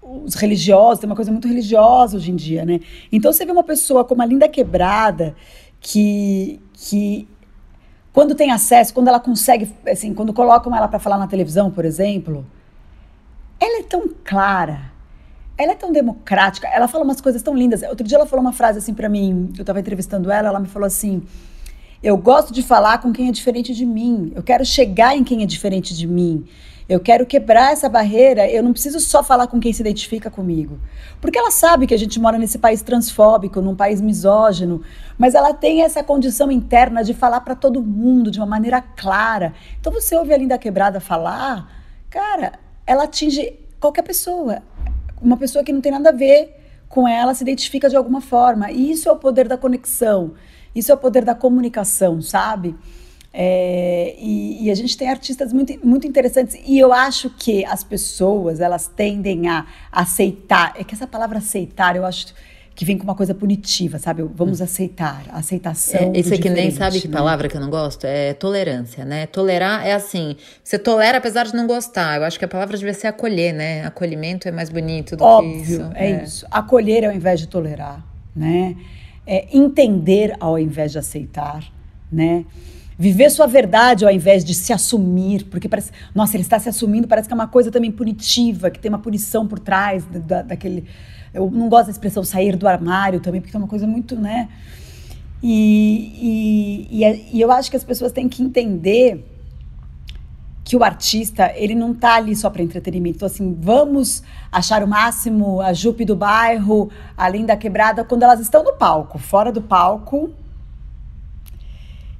[0.00, 2.78] os religiosos, tem uma coisa muito religiosa hoje em dia, né?
[3.10, 5.34] Então você vê uma pessoa com uma linda quebrada
[5.80, 7.26] que, que
[8.16, 11.84] quando tem acesso, quando ela consegue, assim, quando colocam ela para falar na televisão, por
[11.84, 12.46] exemplo,
[13.60, 14.90] ela é tão clara,
[15.58, 17.82] ela é tão democrática, ela fala umas coisas tão lindas.
[17.82, 20.66] Outro dia ela falou uma frase assim para mim, eu estava entrevistando ela, ela me
[20.66, 21.24] falou assim:
[22.06, 24.32] "Eu gosto de falar com quem é diferente de mim.
[24.36, 26.46] Eu quero chegar em quem é diferente de mim.
[26.88, 28.48] Eu quero quebrar essa barreira.
[28.48, 30.78] Eu não preciso só falar com quem se identifica comigo.
[31.20, 34.82] Porque ela sabe que a gente mora nesse país transfóbico, num país misógino,
[35.18, 39.52] mas ela tem essa condição interna de falar para todo mundo de uma maneira clara.
[39.80, 41.68] Então você ouve a Linda Quebrada falar,
[42.08, 42.52] cara,
[42.86, 44.62] ela atinge qualquer pessoa.
[45.20, 46.54] Uma pessoa que não tem nada a ver
[46.88, 48.70] com ela se identifica de alguma forma.
[48.70, 50.34] E isso é o poder da conexão.
[50.76, 52.76] Isso é o poder da comunicação, sabe?
[53.38, 57.84] É, e, e, a gente tem artistas muito, muito interessantes e eu acho que as
[57.84, 62.28] pessoas elas tendem a aceitar é que essa palavra aceitar eu acho
[62.74, 64.22] que vem com uma coisa punitiva sabe?
[64.22, 67.12] Vamos aceitar aceitação é, isso é que nem sabe que né?
[67.12, 68.06] palavra que eu não gosto?
[68.06, 69.26] É tolerância né?
[69.26, 70.34] Tolerar é assim
[70.64, 73.84] você tolera apesar de não gostar eu acho que a palavra devia ser acolher né?
[73.84, 76.24] Acolhimento é mais bonito do Óbvio, que isso é, é.
[76.24, 76.46] isso.
[76.50, 78.02] Acolher ao invés de tolerar
[78.34, 78.74] né
[79.26, 81.64] é entender ao invés de aceitar
[82.10, 82.44] né
[82.98, 87.06] Viver sua verdade ao invés de se assumir, porque parece, nossa, ele está se assumindo,
[87.06, 90.86] parece que é uma coisa também punitiva, que tem uma punição por trás da, daquele.
[91.34, 94.48] Eu não gosto da expressão sair do armário também, porque é uma coisa muito, né?
[95.42, 99.22] E, e, e, é, e eu acho que as pessoas têm que entender
[100.66, 103.18] que o artista, ele não tá ali só para entretenimento.
[103.18, 108.40] Então, assim, vamos achar o máximo a Jupe do bairro, a Linda Quebrada, quando elas
[108.40, 109.16] estão no palco.
[109.16, 110.34] Fora do palco,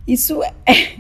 [0.07, 0.95] isso é,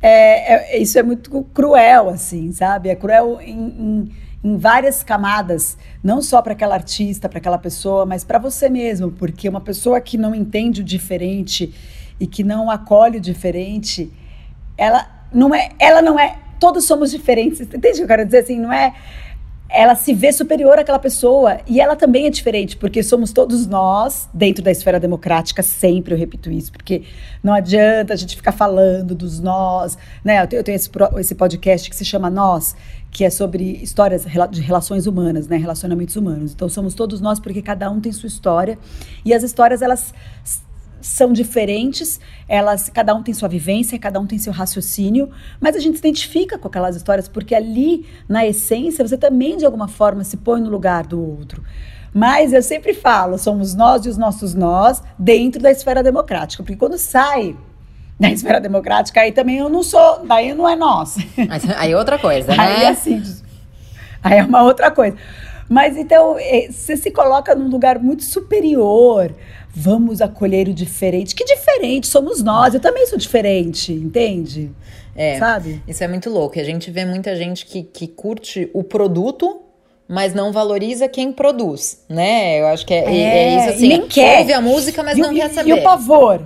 [0.00, 2.88] é, é isso é muito cruel, assim, sabe?
[2.88, 4.12] É cruel em, em,
[4.44, 9.10] em várias camadas, não só para aquela artista, para aquela pessoa, mas para você mesmo,
[9.10, 11.74] porque uma pessoa que não entende o diferente
[12.20, 14.12] e que não acolhe o diferente,
[14.78, 17.60] ela não é, ela não é todos somos diferentes.
[17.60, 18.38] Entende o que eu quero dizer?
[18.38, 18.94] Assim, não é.
[19.68, 24.28] Ela se vê superior àquela pessoa e ela também é diferente, porque somos todos nós,
[24.32, 27.02] dentro da esfera democrática, sempre eu repito isso, porque
[27.42, 29.98] não adianta a gente ficar falando dos nós.
[30.22, 30.40] Né?
[30.40, 32.76] Eu tenho, eu tenho esse, esse podcast que se chama Nós,
[33.10, 35.56] que é sobre histórias de relações humanas, né?
[35.56, 36.52] relacionamentos humanos.
[36.52, 38.78] Então somos todos nós porque cada um tem sua história
[39.24, 40.12] e as histórias elas
[41.04, 45.78] são diferentes, elas, cada um tem sua vivência, cada um tem seu raciocínio, mas a
[45.78, 50.24] gente se identifica com aquelas histórias porque ali, na essência, você também de alguma forma
[50.24, 51.62] se põe no lugar do outro.
[52.12, 56.76] Mas eu sempre falo, somos nós e os nossos nós dentro da esfera democrática, porque
[56.76, 57.54] quando sai
[58.18, 61.18] da esfera democrática, aí também eu não sou, daí não é nós.
[61.76, 62.56] Aí é outra coisa, né?
[62.58, 63.22] Aí é assim,
[64.22, 65.18] aí é uma outra coisa.
[65.68, 69.34] Mas então, é, você se coloca num lugar muito superior,
[69.74, 71.34] vamos acolher o diferente.
[71.34, 74.70] Que diferente somos nós, eu também sou diferente, entende?
[75.16, 75.82] É, Sabe?
[75.86, 76.58] Isso é muito louco.
[76.58, 79.60] A gente vê muita gente que, que curte o produto,
[80.08, 82.60] mas não valoriza quem produz, né?
[82.60, 83.88] Eu acho que é, é, é isso assim.
[83.88, 84.40] Nem quer.
[84.40, 85.70] Ouve a música, mas e, não e, quer saber.
[85.70, 86.42] E o pavor.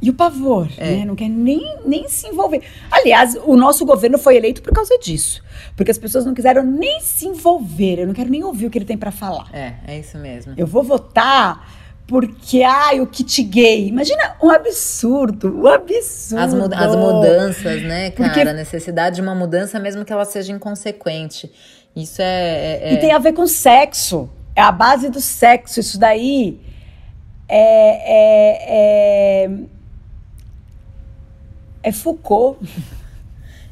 [0.00, 0.96] E o pavor, é.
[0.96, 1.04] né?
[1.04, 2.62] Não quer nem, nem se envolver.
[2.90, 5.42] Aliás, o nosso governo foi eleito por causa disso.
[5.76, 8.00] Porque as pessoas não quiseram nem se envolver.
[8.00, 9.48] Eu não quero nem ouvir o que ele tem para falar.
[9.52, 10.54] É, é isso mesmo.
[10.56, 13.88] Eu vou votar porque, ai, o kit gay.
[13.88, 16.42] Imagina um absurdo, um absurdo.
[16.42, 18.30] As, muda as mudanças, né, cara?
[18.30, 18.48] Porque...
[18.48, 21.52] A necessidade de uma mudança, mesmo que ela seja inconsequente.
[21.94, 22.94] Isso é, é, é...
[22.94, 24.30] E tem a ver com sexo.
[24.56, 25.80] É a base do sexo.
[25.80, 26.60] Isso daí
[27.48, 29.50] é, é,
[31.82, 32.58] é, Foucault.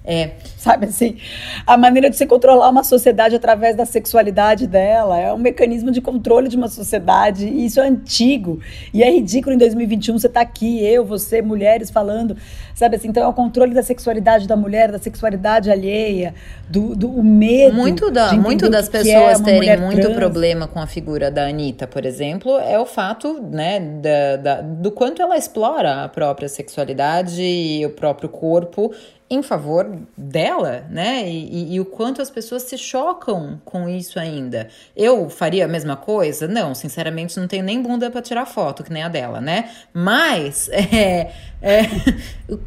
[0.09, 0.37] É.
[0.67, 1.17] Sabe assim?
[1.65, 6.01] A maneira de se controlar uma sociedade através da sexualidade dela é um mecanismo de
[6.01, 7.47] controle de uma sociedade.
[7.47, 8.59] E isso é antigo.
[8.93, 12.37] E é ridículo em 2021 você estar tá aqui, eu, você, mulheres, falando.
[12.75, 13.07] Sabe assim?
[13.09, 16.35] Então é o controle da sexualidade da mulher, da sexualidade alheia,
[16.69, 17.77] do, do o medo.
[17.77, 20.17] Muito, da, muito das é pessoas é terem muito trans.
[20.17, 24.91] problema com a figura da Anitta, por exemplo, é o fato né, da, da, do
[24.91, 28.93] quanto ela explora a própria sexualidade e o próprio corpo
[29.29, 31.29] em favor dela, né?
[31.29, 34.69] E, e, e, o quanto as pessoas se chocam com isso ainda.
[34.97, 36.49] Eu faria a mesma coisa?
[36.49, 39.71] Não, sinceramente, não tenho nem bunda para tirar foto, que nem a dela, né?
[39.93, 41.83] Mas, é, é,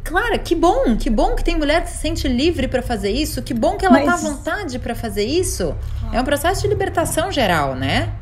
[0.04, 3.41] claro, que bom, que bom que tem mulher que se sente livre para fazer isso,
[3.41, 4.06] que bom que ela Mas...
[4.06, 5.75] tá à vontade para fazer isso.
[6.12, 8.13] É um processo de libertação geral, né?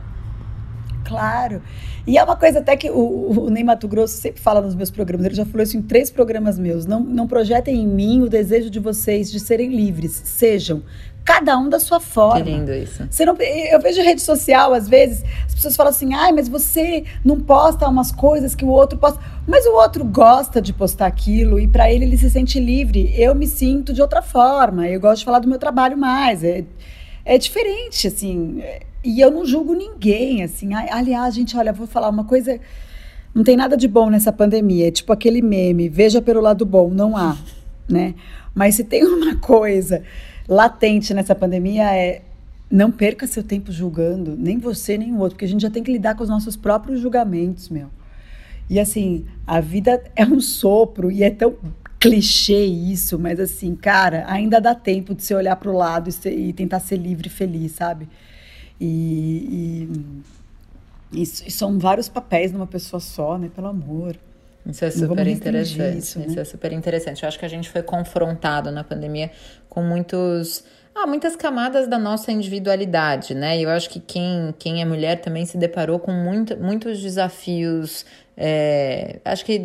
[1.06, 1.62] Claro.
[2.08, 4.90] E é uma coisa até que o, o Ney Mato Grosso sempre fala nos meus
[4.90, 6.86] programas, ele já falou isso em três programas meus.
[6.86, 10.22] Não, não projetem em mim o desejo de vocês de serem livres.
[10.24, 10.82] Sejam
[11.28, 12.42] cada um da sua forma.
[12.42, 13.06] Que lindo isso.
[13.12, 17.04] Você não, eu vejo rede social, às vezes, as pessoas falam assim, ai, mas você
[17.26, 19.20] não posta umas coisas que o outro posta.
[19.46, 23.14] Mas o outro gosta de postar aquilo e para ele ele se sente livre.
[23.22, 24.88] Eu me sinto de outra forma.
[24.88, 26.46] Eu gosto de falar do meu trabalho mais.
[26.46, 26.64] É,
[27.28, 28.64] é diferente, assim.
[29.04, 30.74] E eu não julgo ninguém, assim.
[30.74, 32.58] Aliás, gente, olha, vou falar uma coisa.
[33.36, 34.88] Não tem nada de bom nessa pandemia.
[34.88, 37.38] É tipo aquele meme, veja pelo lado bom, não há,
[37.88, 38.16] né?
[38.56, 40.04] Mas se tem uma coisa
[40.48, 42.22] latente nessa pandemia é
[42.72, 45.84] não perca seu tempo julgando, nem você nem o outro, porque a gente já tem
[45.84, 47.88] que lidar com os nossos próprios julgamentos, meu.
[48.70, 51.56] E assim, a vida é um sopro e é tão
[52.00, 56.12] clichê isso, mas assim, cara, ainda dá tempo de você olhar para o lado e,
[56.12, 58.08] ser, e tentar ser livre e feliz, sabe?
[58.80, 59.90] E,
[61.12, 63.50] e, e, são vários papéis numa pessoa só, né?
[63.54, 64.16] Pelo amor.
[64.66, 65.98] Isso é super interessante.
[65.98, 66.26] Isso, né?
[66.28, 67.24] isso é super interessante.
[67.24, 69.32] Eu acho que a gente foi confrontado na pandemia
[69.70, 70.64] com muitos.
[71.00, 73.62] Ah, muitas camadas da nossa individualidade, né?
[73.62, 78.04] Eu acho que quem, quem é mulher também se deparou com muito, muitos desafios
[78.36, 79.62] é, acho, que,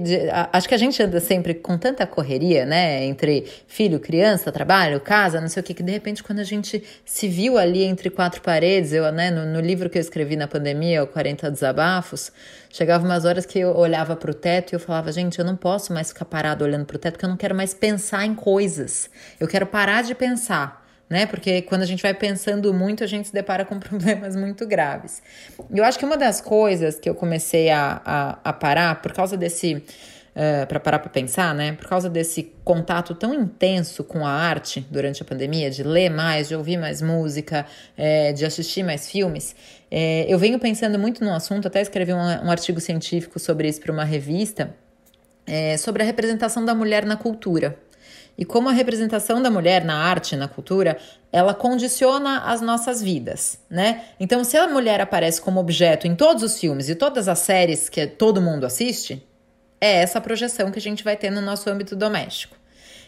[0.52, 3.02] acho que a gente anda sempre com tanta correria, né?
[3.06, 6.84] Entre filho, criança, trabalho, casa, não sei o que, que de repente, quando a gente
[7.02, 10.46] se viu ali entre quatro paredes, eu, né, no, no livro que eu escrevi na
[10.46, 12.30] pandemia, o 40 Desabafos,
[12.68, 15.56] chegava umas horas que eu olhava para o teto e eu falava, gente, eu não
[15.56, 18.34] posso mais ficar parado olhando para o teto, porque eu não quero mais pensar em
[18.34, 19.08] coisas.
[19.40, 21.26] Eu quero parar de pensar né?
[21.26, 25.22] Porque quando a gente vai pensando muito, a gente se depara com problemas muito graves.
[25.70, 29.36] Eu acho que uma das coisas que eu comecei a, a, a parar, por causa
[29.36, 29.74] desse.
[29.74, 31.72] uh, para parar para pensar, né?
[31.72, 36.48] Por causa desse contato tão intenso com a arte durante a pandemia, de ler mais,
[36.48, 39.54] de ouvir mais música, é, de assistir mais filmes,
[39.94, 43.78] é, eu venho pensando muito no assunto, até escrevi um, um artigo científico sobre isso
[43.82, 44.74] para uma revista,
[45.46, 47.76] é, sobre a representação da mulher na cultura
[48.36, 50.98] e como a representação da mulher na arte, na cultura,
[51.30, 54.04] ela condiciona as nossas vidas, né?
[54.18, 57.88] Então, se a mulher aparece como objeto em todos os filmes e todas as séries
[57.88, 59.26] que todo mundo assiste,
[59.80, 62.56] é essa projeção que a gente vai ter no nosso âmbito doméstico.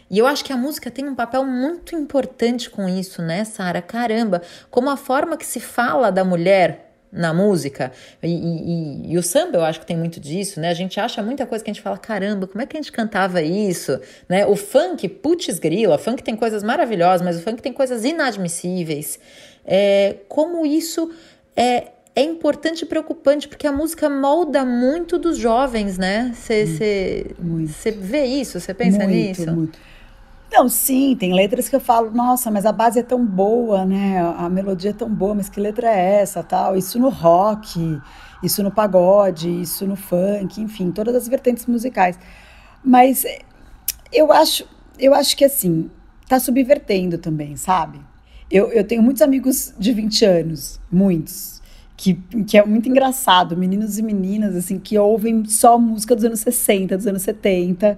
[0.09, 3.81] E eu acho que a música tem um papel muito importante com isso, né, Sara?
[3.81, 6.84] Caramba, como a forma que se fala da mulher
[7.15, 7.91] na música.
[8.21, 10.69] E, e, e, o samba, eu acho que tem muito disso, né?
[10.69, 12.91] A gente acha muita coisa que a gente fala, caramba, como é que a gente
[12.91, 13.99] cantava isso?
[14.27, 14.45] Né?
[14.45, 19.17] O funk, putz grila, o funk tem coisas maravilhosas, mas o funk tem coisas inadmissíveis.
[19.65, 21.09] É, como isso
[21.55, 26.31] é, é importante e preocupante, porque a música molda muito dos jovens, né?
[26.35, 29.51] Você vê isso, você pensa muito, nisso?
[29.51, 29.79] Muito.
[30.57, 34.21] Não, sim, tem letras que eu falo, nossa, mas a base é tão boa, né?
[34.37, 36.77] A melodia é tão boa, mas que letra é essa, tal?
[36.77, 37.99] Isso no rock,
[38.41, 42.17] isso no pagode, isso no funk, enfim, todas as vertentes musicais.
[42.81, 43.25] Mas
[44.13, 44.65] eu acho,
[44.97, 45.91] eu acho que assim,
[46.25, 47.99] tá subvertendo também, sabe?
[48.49, 51.61] Eu, eu tenho muitos amigos de 20 anos, muitos,
[51.97, 52.13] que,
[52.47, 56.95] que é muito engraçado, meninos e meninas, assim, que ouvem só música dos anos 60,
[56.95, 57.97] dos anos 70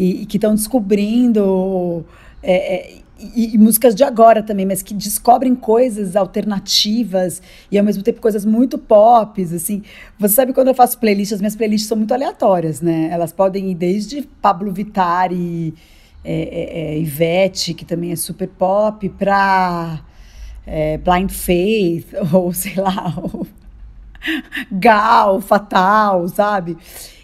[0.00, 2.06] e, e que estão descobrindo.
[2.42, 2.94] É, é,
[3.36, 8.18] e, e, músicas de agora também, mas que descobrem coisas alternativas e ao mesmo tempo
[8.18, 9.82] coisas muito pop, assim.
[10.18, 13.10] Você sabe quando eu faço playlists, as minhas playlists são muito aleatórias, né?
[13.12, 15.74] Elas podem ir desde Pablo Vittar e
[16.24, 20.00] é, é, é Ivete, que também é super pop, para
[20.66, 23.46] é, Blind Faith, ou sei lá, ou
[24.72, 26.78] Gal, Fatal, sabe?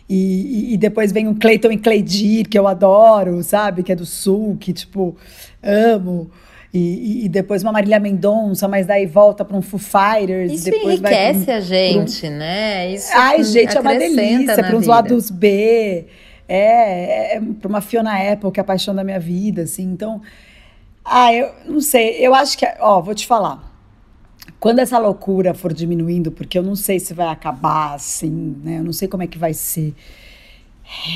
[0.09, 3.83] E, e, depois vem o Clayton e Claydir, que eu adoro, sabe?
[3.83, 5.17] Que é do Sul, que, tipo,
[5.63, 6.31] amo.
[6.73, 10.53] E, e, depois uma Marília Mendonça, mas daí volta para um Foo Fighters.
[10.53, 12.31] Isso depois enriquece a gente, um...
[12.31, 12.93] né?
[12.93, 14.55] Isso Ai, gente, é uma delícia.
[14.55, 16.07] Para uns lados B.
[16.49, 19.85] É, é para uma Fiona Apple, que é a paixão da minha vida, assim.
[19.85, 20.21] Então,
[21.05, 22.17] ah, eu não sei.
[22.19, 23.76] Eu acho que, ó, vou te falar.
[24.59, 28.79] Quando essa loucura for diminuindo, porque eu não sei se vai acabar assim, né?
[28.79, 29.95] Eu não sei como é que vai ser.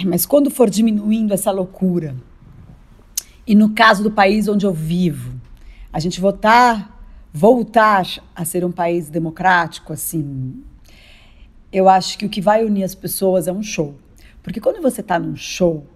[0.05, 2.15] Mas quando for diminuindo essa loucura,
[3.47, 5.41] e no caso do país onde eu vivo,
[5.93, 7.01] a gente votar,
[7.33, 10.63] voltar a ser um país democrático, assim,
[11.73, 13.95] eu acho que o que vai unir as pessoas é um show.
[14.43, 15.87] Porque quando você está num show,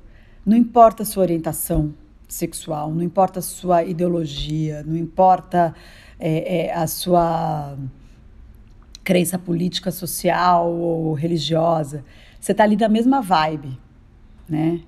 [0.47, 1.95] não importa a sua orientação
[2.29, 5.75] sexual, não importa a sua ideologia, não importa
[6.19, 7.77] é, é, a sua
[9.03, 12.05] crença política, social ou religiosa.
[12.41, 13.79] Você está ali da mesma vibe,
[14.49, 14.81] né?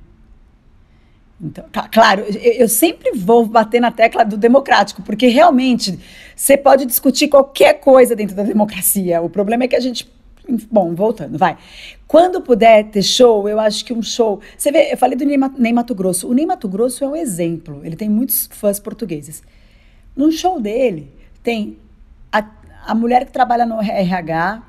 [1.41, 5.99] Então, claro, eu, sempre vou bater na tecla do democrático, porque realmente
[6.35, 9.21] você pode discutir qualquer coisa dentro da democracia.
[9.21, 10.11] O problema é que a gente.
[10.71, 11.59] Bom, voltando, vai.
[12.07, 14.41] Quando puder ter show, eu acho que um show.
[14.57, 16.29] Você vê, eu falei do Ney, Ney Mato Grosso.
[16.29, 17.83] O Ney Mato Grosso é um exemplo.
[17.85, 19.43] Ele tem muitos fãs portugueses.
[20.17, 21.79] Num show dele, tem
[22.33, 22.43] a,
[22.87, 24.63] a mulher que trabalha no RH,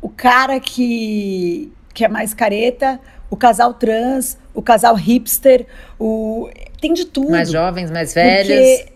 [0.00, 5.66] o cara que, que é mais careta, o casal trans, o casal hipster,
[5.98, 6.48] o
[6.80, 7.30] tem de tudo.
[7.30, 8.46] Mais jovens, mais velhos.
[8.46, 8.92] Porque,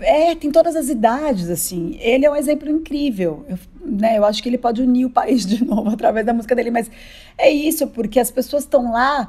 [0.00, 1.96] é, tem todas as idades, assim.
[2.00, 3.44] Ele é um exemplo incrível.
[3.48, 6.54] Eu, né, eu acho que ele pode unir o país de novo através da música
[6.54, 6.90] dele, mas
[7.36, 9.28] é isso, porque as pessoas estão lá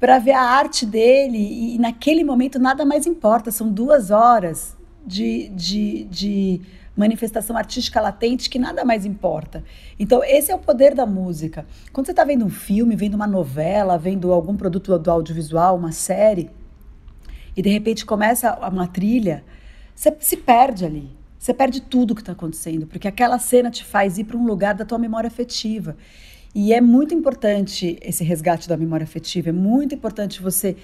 [0.00, 3.50] para ver a arte dele e naquele momento nada mais importa.
[3.50, 4.76] São duas horas
[5.06, 6.60] de, de, de
[6.96, 9.64] manifestação artística latente que nada mais importa.
[9.98, 11.66] Então, esse é o poder da música.
[11.92, 15.92] Quando você está vendo um filme, vendo uma novela, vendo algum produto do audiovisual, uma
[15.92, 16.50] série,
[17.56, 19.44] e de repente começa uma trilha,
[19.94, 21.10] você se perde ali.
[21.38, 24.74] Você perde tudo que está acontecendo, porque aquela cena te faz ir para um lugar
[24.74, 25.96] da tua memória afetiva.
[26.54, 30.76] E é muito importante esse resgate da memória afetiva, é muito importante você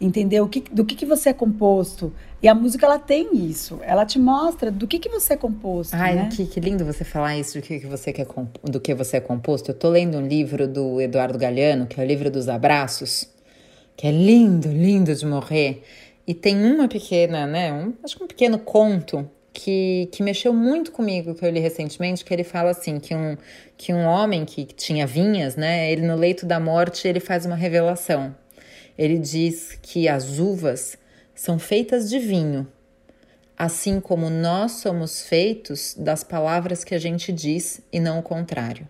[0.00, 2.12] entender o que, do que, que você é composto.
[2.42, 3.80] E a música, ela tem isso.
[3.82, 5.96] Ela te mostra do que, que você é composto.
[5.96, 6.28] Ai, né?
[6.34, 8.26] que, que lindo você falar isso, do que, que, você quer,
[8.62, 9.70] do que você é composto.
[9.70, 13.28] Eu tô lendo um livro do Eduardo Galeano, que é o livro dos abraços,
[13.96, 15.82] que é lindo, lindo de morrer.
[16.26, 17.72] E tem uma pequena, né?
[17.72, 22.22] Um, acho que um pequeno conto que, que mexeu muito comigo, que eu li recentemente,
[22.22, 23.36] que ele fala assim, que um,
[23.78, 25.90] que um homem que tinha vinhas, né?
[25.90, 28.34] Ele no leito da morte, ele faz uma revelação
[28.98, 30.96] ele diz que as uvas
[31.34, 32.66] são feitas de vinho,
[33.56, 38.88] assim como nós somos feitos das palavras que a gente diz e não o contrário.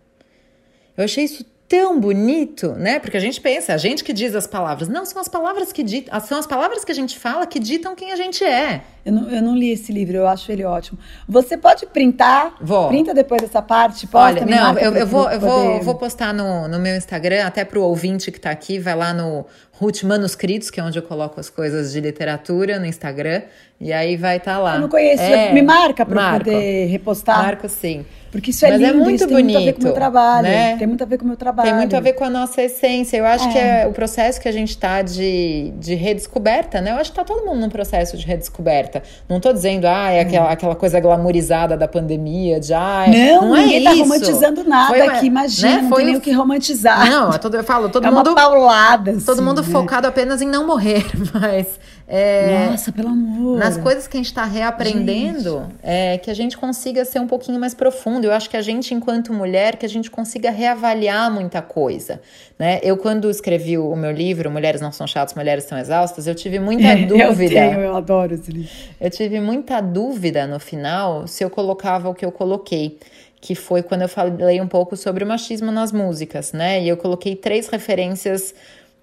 [0.96, 2.98] Eu achei isso tão bonito, né?
[2.98, 4.88] Porque a gente pensa, a gente que diz as palavras.
[4.88, 7.94] Não, são as palavras que ditam, são as palavras que a gente fala que ditam
[7.94, 8.82] quem a gente é.
[9.04, 10.98] Eu não, eu não li esse livro, eu acho ele ótimo.
[11.28, 12.56] Você pode printar?
[12.60, 12.88] Vou.
[12.88, 16.68] Printa depois dessa parte, posta, Olha, não, eu, eu, vou, eu vou, vou postar no,
[16.68, 19.44] no meu Instagram, até para o ouvinte que está aqui, vai lá no
[19.78, 23.42] Ruth Manuscritos, que é onde eu coloco as coisas de literatura no Instagram,
[23.78, 24.74] e aí vai estar tá lá.
[24.76, 27.42] Eu não conheço, é, me marca para poder repostar.
[27.42, 28.04] Marco sim.
[28.36, 29.84] Porque isso é Mas lindo, é muito isso bonito, tem muito a ver com o
[29.84, 30.42] meu trabalho.
[30.42, 30.76] Né?
[30.76, 31.68] Tem muito a ver com o meu trabalho.
[31.68, 33.16] Tem muito a ver com a nossa essência.
[33.16, 33.52] Eu acho é.
[33.52, 36.90] que é o processo que a gente está de, de redescoberta, né?
[36.90, 39.02] Eu acho que está todo mundo num processo de redescoberta.
[39.26, 43.56] Não estou dizendo, ah, é aquela, aquela coisa glamourizada da pandemia, de ah, não, não
[43.56, 44.02] ninguém é tá isso.
[44.02, 45.82] romantizando nada Foi aqui, imagina, né?
[45.82, 47.08] não Foi tem nem o que romantizar.
[47.08, 48.28] Não, é todo, eu falo, todo é mundo.
[48.30, 49.65] Uma paulada, assim, todo mundo né?
[49.66, 51.78] Focado apenas em não morrer, mas.
[52.08, 53.58] É, Nossa, pelo amor.
[53.58, 55.78] Nas coisas que a gente está reaprendendo, gente.
[55.82, 58.24] é que a gente consiga ser um pouquinho mais profundo.
[58.24, 62.20] Eu acho que a gente, enquanto mulher, que a gente consiga reavaliar muita coisa.
[62.58, 62.78] Né?
[62.82, 66.60] Eu, quando escrevi o meu livro, Mulheres Não São Chatas, Mulheres São Exaustas, eu tive
[66.60, 67.54] muita é, dúvida.
[67.54, 68.70] Eu tenho, eu adoro esse livro.
[69.00, 72.98] Eu tive muita dúvida no final se eu colocava o que eu coloquei
[73.40, 76.82] que foi quando eu falei um pouco sobre o machismo nas músicas, né?
[76.82, 78.52] E eu coloquei três referências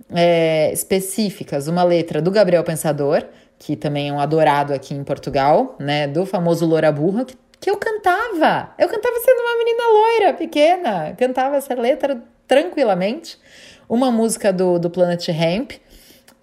[0.09, 3.23] é, específicas, uma letra do Gabriel Pensador,
[3.57, 7.69] que também é um adorado aqui em Portugal, né, do famoso Loura Burra, que, que
[7.69, 8.73] eu cantava.
[8.77, 13.39] Eu cantava sendo uma menina loira, pequena, cantava essa letra tranquilamente.
[13.87, 15.73] Uma música do, do Planet Hemp,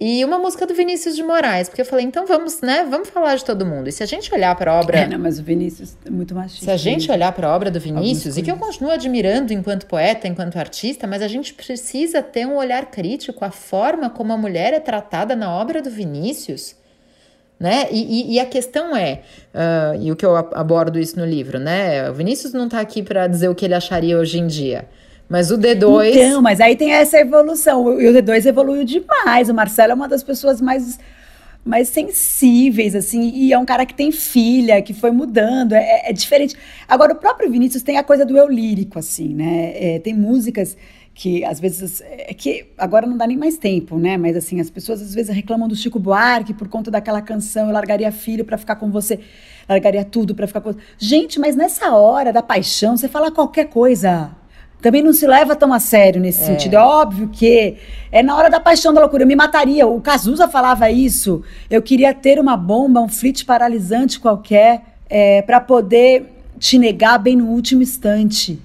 [0.01, 2.86] e uma música do Vinícius de Moraes, porque eu falei, então vamos, né?
[2.88, 3.86] Vamos falar de todo mundo.
[3.86, 5.01] E se a gente olhar para a obra.
[5.01, 6.64] É, não, mas o Vinícius é muito machista.
[6.64, 9.84] Se a gente olhar para a obra do Vinícius, e que eu continuo admirando enquanto
[9.84, 14.38] poeta, enquanto artista, mas a gente precisa ter um olhar crítico à forma como a
[14.38, 16.74] mulher é tratada na obra do Vinícius.
[17.59, 17.88] Né?
[17.90, 19.20] E, e, e a questão é,
[19.55, 22.09] uh, e o que eu abordo isso no livro, né?
[22.09, 24.88] O Vinícius não está aqui para dizer o que ele acharia hoje em dia.
[25.31, 26.11] Mas o D2.
[26.12, 28.01] Então, mas aí tem essa evolução.
[28.01, 29.49] E o D2 evoluiu demais.
[29.49, 30.99] O Marcelo é uma das pessoas mais
[31.62, 36.12] mais sensíveis, assim, e é um cara que tem filha, que foi mudando, é, é
[36.12, 36.57] diferente.
[36.89, 39.72] Agora, o próprio Vinícius tem a coisa do eu lírico, assim, né?
[39.74, 40.74] É, tem músicas
[41.12, 44.16] que às vezes é que agora não dá nem mais tempo, né?
[44.16, 47.72] Mas assim, as pessoas às vezes reclamam do Chico Buarque por conta daquela canção, eu
[47.72, 49.20] largaria filho para ficar com você,
[49.68, 54.35] largaria tudo para ficar com Gente, mas nessa hora da paixão, você fala qualquer coisa
[54.81, 56.47] também não se leva tão a sério nesse é.
[56.47, 56.74] sentido.
[56.74, 57.76] É óbvio que
[58.11, 59.22] é na hora da paixão da loucura.
[59.22, 59.87] Eu me mataria.
[59.87, 61.43] O Cazuza falava isso.
[61.68, 66.26] Eu queria ter uma bomba, um flit paralisante qualquer, é, para poder
[66.59, 68.59] te negar bem no último instante.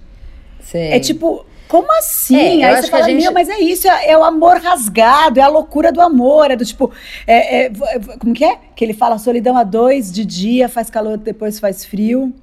[0.73, 2.63] É tipo, como assim?
[2.63, 3.29] É, Aí você fala, gente...
[3.31, 6.65] mas é isso, é, é, o amor rasgado, é a loucura do amor, é do
[6.65, 6.91] tipo,
[7.25, 7.71] é, é,
[8.19, 8.57] como que é?
[8.75, 12.33] Que ele fala, solidão a dois, de dia faz calor, depois faz frio.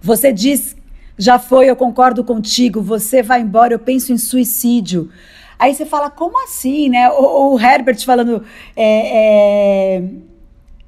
[0.00, 0.76] Você diz
[1.18, 5.10] já foi, eu concordo contigo, você vai embora, eu penso em suicídio.
[5.58, 7.10] Aí você fala, como assim, né?
[7.10, 8.44] O, o Herbert falando,
[8.76, 10.02] é, é,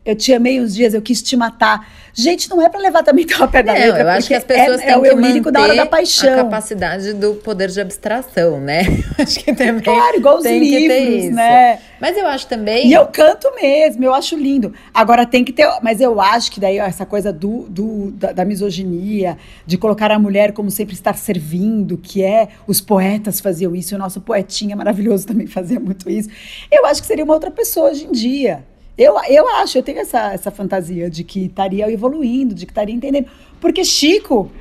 [0.04, 1.86] eu te amei uns dias, eu quis te matar.
[2.14, 4.02] Gente, não é para levar também tão a pé da letra.
[4.02, 6.32] Eu acho que as pessoas é, têm é o lírico da hora da paixão.
[6.32, 8.82] a capacidade do poder de abstração, né?
[9.18, 11.78] acho que também Claro, igual os tem livros, né?
[12.00, 12.88] Mas eu acho também...
[12.88, 14.72] E eu canto mesmo, eu acho lindo.
[14.92, 15.68] Agora tem que ter...
[15.82, 19.36] Mas eu acho que daí essa coisa do, do da, da misoginia,
[19.66, 22.48] de colocar a mulher como sempre estar servindo, que é...
[22.66, 26.30] Os poetas faziam isso, o nosso poetinha maravilhoso também fazia muito isso.
[26.72, 28.64] Eu acho que seria uma outra pessoa hoje em dia.
[29.00, 32.94] Eu, eu acho, eu tenho essa, essa fantasia de que estaria evoluindo, de que estaria
[32.94, 33.26] entendendo.
[33.58, 34.52] Porque Chico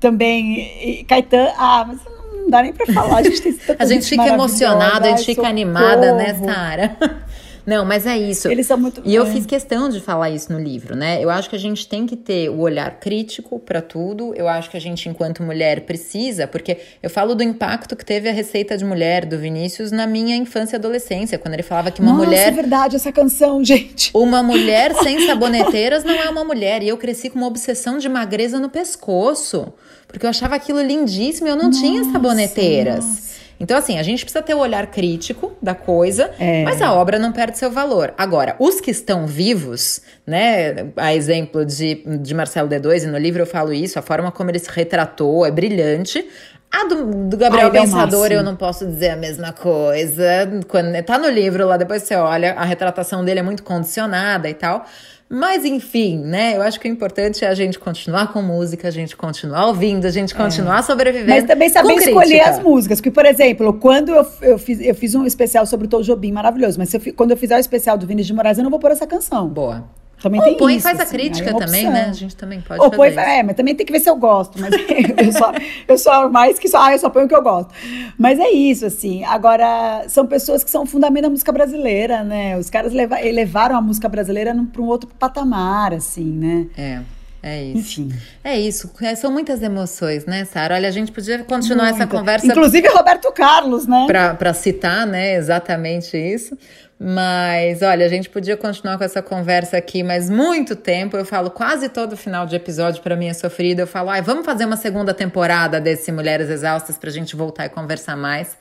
[0.00, 2.00] também, e Caetano, ah, mas
[2.32, 3.18] não dá nem para falar.
[3.18, 6.96] A gente, tem a gente fica emocionada, a gente fica animada, né, Sara?
[7.66, 8.48] Não, mas é isso.
[8.48, 9.00] Eles são muito.
[9.04, 11.22] E eu fiz questão de falar isso no livro, né?
[11.22, 14.34] Eu acho que a gente tem que ter o olhar crítico para tudo.
[14.34, 18.28] Eu acho que a gente, enquanto mulher, precisa, porque eu falo do impacto que teve
[18.28, 22.00] a receita de mulher do Vinícius na minha infância e adolescência, quando ele falava que
[22.00, 22.48] uma Nossa, mulher.
[22.48, 24.10] é verdade essa canção, gente.
[24.12, 26.82] Uma mulher sem saboneteiras não é uma mulher.
[26.82, 29.72] E eu cresci com uma obsessão de magreza no pescoço,
[30.06, 33.04] porque eu achava aquilo lindíssimo e eu não nossa, tinha saboneteiras.
[33.04, 33.33] Nossa.
[33.58, 36.64] Então, assim, a gente precisa ter o olhar crítico da coisa, é.
[36.64, 38.12] mas a obra não perde seu valor.
[38.18, 40.88] Agora, os que estão vivos, né?
[40.96, 44.50] A exemplo de, de Marcelo D2, e no livro eu falo isso, a forma como
[44.50, 46.26] ele se retratou é brilhante.
[46.70, 50.24] A do, do Gabriel Ai, Pensador, eu não posso dizer a mesma coisa.
[50.66, 54.54] Quando tá no livro lá, depois você olha, a retratação dele é muito condicionada e
[54.54, 54.84] tal.
[55.28, 56.56] Mas enfim, né?
[56.56, 60.06] Eu acho que o importante é a gente continuar com música, a gente continuar ouvindo,
[60.06, 60.36] a gente é.
[60.36, 60.82] continuar é.
[60.82, 61.30] sobrevivendo.
[61.30, 62.98] Mas também saber escolher as músicas.
[62.98, 66.30] Porque, por exemplo, quando eu, eu, fiz, eu fiz um especial sobre o Tom Jobim
[66.30, 68.78] maravilhoso, mas eu, quando eu fizer o especial do Vinícius de Moraes, eu não vou
[68.78, 69.48] pôr essa canção.
[69.48, 69.84] Boa.
[70.24, 72.06] Também Ou tem põe isso, faz a assim, crítica é também, né?
[72.08, 74.16] A gente também pode Ou fazer põe, é, mas também tem que ver se eu
[74.16, 74.58] gosto.
[74.58, 74.72] Mas
[75.22, 75.52] eu só,
[75.86, 77.74] eu só mais que só, ah, eu só ponho o que eu gosto.
[78.16, 79.22] Mas é isso, assim.
[79.24, 82.56] Agora, são pessoas que são o fundamento da música brasileira, né?
[82.56, 86.66] Os caras leva, levaram a música brasileira para um outro patamar, assim, né?
[86.74, 87.00] É.
[87.46, 88.00] É isso.
[88.00, 88.12] Enfim.
[88.42, 88.90] É isso.
[89.02, 90.76] É, São muitas emoções, né, Sara?
[90.76, 92.16] Olha, a gente podia continuar essa Muita.
[92.16, 94.06] conversa Inclusive Roberto Carlos, né?
[94.08, 96.56] para citar, né, exatamente isso.
[96.98, 101.16] Mas, olha, a gente podia continuar com essa conversa aqui, mas muito tempo.
[101.16, 103.80] Eu falo quase todo final de episódio para mim é sofrido.
[103.80, 107.68] Eu falo, ai, vamos fazer uma segunda temporada desse Mulheres Exaustas pra gente voltar e
[107.68, 108.56] conversar mais.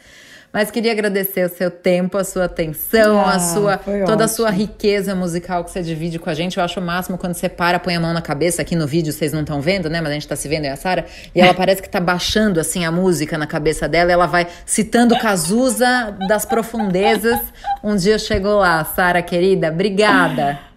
[0.53, 4.27] Mas queria agradecer o seu tempo, a sua atenção, Ah, a sua toda a ótimo.
[4.29, 6.57] sua riqueza musical que você divide com a gente.
[6.59, 8.61] Eu acho o máximo quando você para, põe a mão na cabeça.
[8.61, 9.99] Aqui no vídeo vocês não estão vendo, né?
[9.99, 11.05] Mas a gente tá se vendo, e a Sara.
[11.33, 14.11] E ela parece que tá baixando assim a música na cabeça dela.
[14.11, 17.39] Ela vai citando Cazuza das profundezas.
[17.83, 19.69] Um dia chegou lá, Sara querida.
[19.69, 20.72] Obrigada.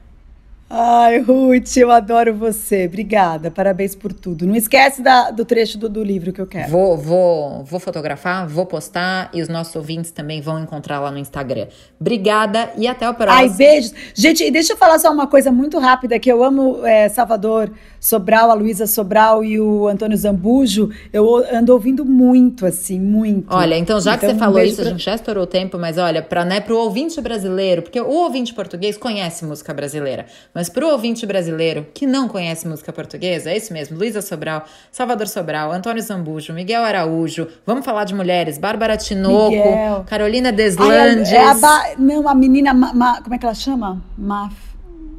[0.68, 2.86] Ai, Ruth, eu adoro você.
[2.86, 4.44] Obrigada, parabéns por tudo.
[4.44, 6.68] Não esquece da- do trecho do, do livro que eu quero.
[6.72, 11.18] Vou, vou, vou fotografar, vou postar e os nossos ouvintes também vão encontrar lá no
[11.18, 11.68] Instagram.
[12.00, 13.38] Obrigada e até o próximo.
[13.38, 13.94] Ai, beijos.
[14.12, 18.50] Gente, deixa eu falar só uma coisa muito rápida, que eu amo é, Salvador Sobral,
[18.50, 20.90] a Luísa Sobral e o Antônio Zambujo.
[21.12, 23.54] Eu ando ouvindo muito, assim, muito.
[23.54, 25.46] Olha, então já que Então, você um falou isso, a pra- gente já estourou o
[25.46, 30.26] tempo, mas olha, para né, pro ouvinte brasileiro, porque o ouvinte português conhece música brasileira,
[30.56, 35.28] mas pro ouvinte brasileiro que não conhece música portuguesa, é isso mesmo, Luísa Sobral, Salvador
[35.28, 40.04] Sobral, Antônio Zambujo, Miguel Araújo, vamos falar de mulheres, Bárbara Tinoco, Miguel.
[40.08, 41.30] Carolina Ai, Deslandes.
[41.30, 42.72] é a ba- Não, a menina.
[42.72, 44.02] Ma- ma- como é que ela chama?
[44.16, 44.54] Maf...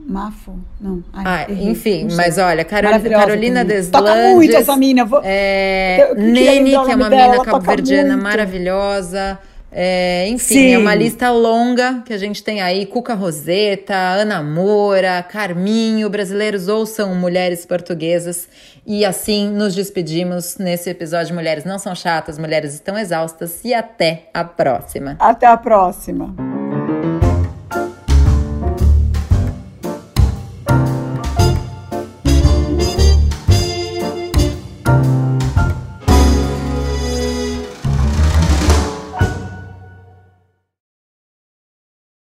[0.10, 0.58] Mafo?
[0.80, 1.04] Não.
[1.12, 3.66] Ai, Ah, enfim, Não mas olha, Carol- Carolina.
[3.66, 3.90] Deslandes.
[3.90, 5.04] Toca muito essa menina.
[5.04, 5.20] Vou...
[5.22, 9.38] É, Eu Nene, o que é uma menina cabo-verdiana maravilhosa.
[9.72, 10.74] É, enfim, Sim.
[10.74, 12.86] é uma lista longa que a gente tem aí.
[12.86, 18.48] Cuca Roseta, Ana Moura, Carminho, brasileiros ouçam mulheres portuguesas.
[18.86, 23.64] E assim nos despedimos nesse episódio Mulheres Não São Chatas, Mulheres Estão Exaustas.
[23.64, 25.18] E até a próxima.
[25.20, 26.57] Até a próxima.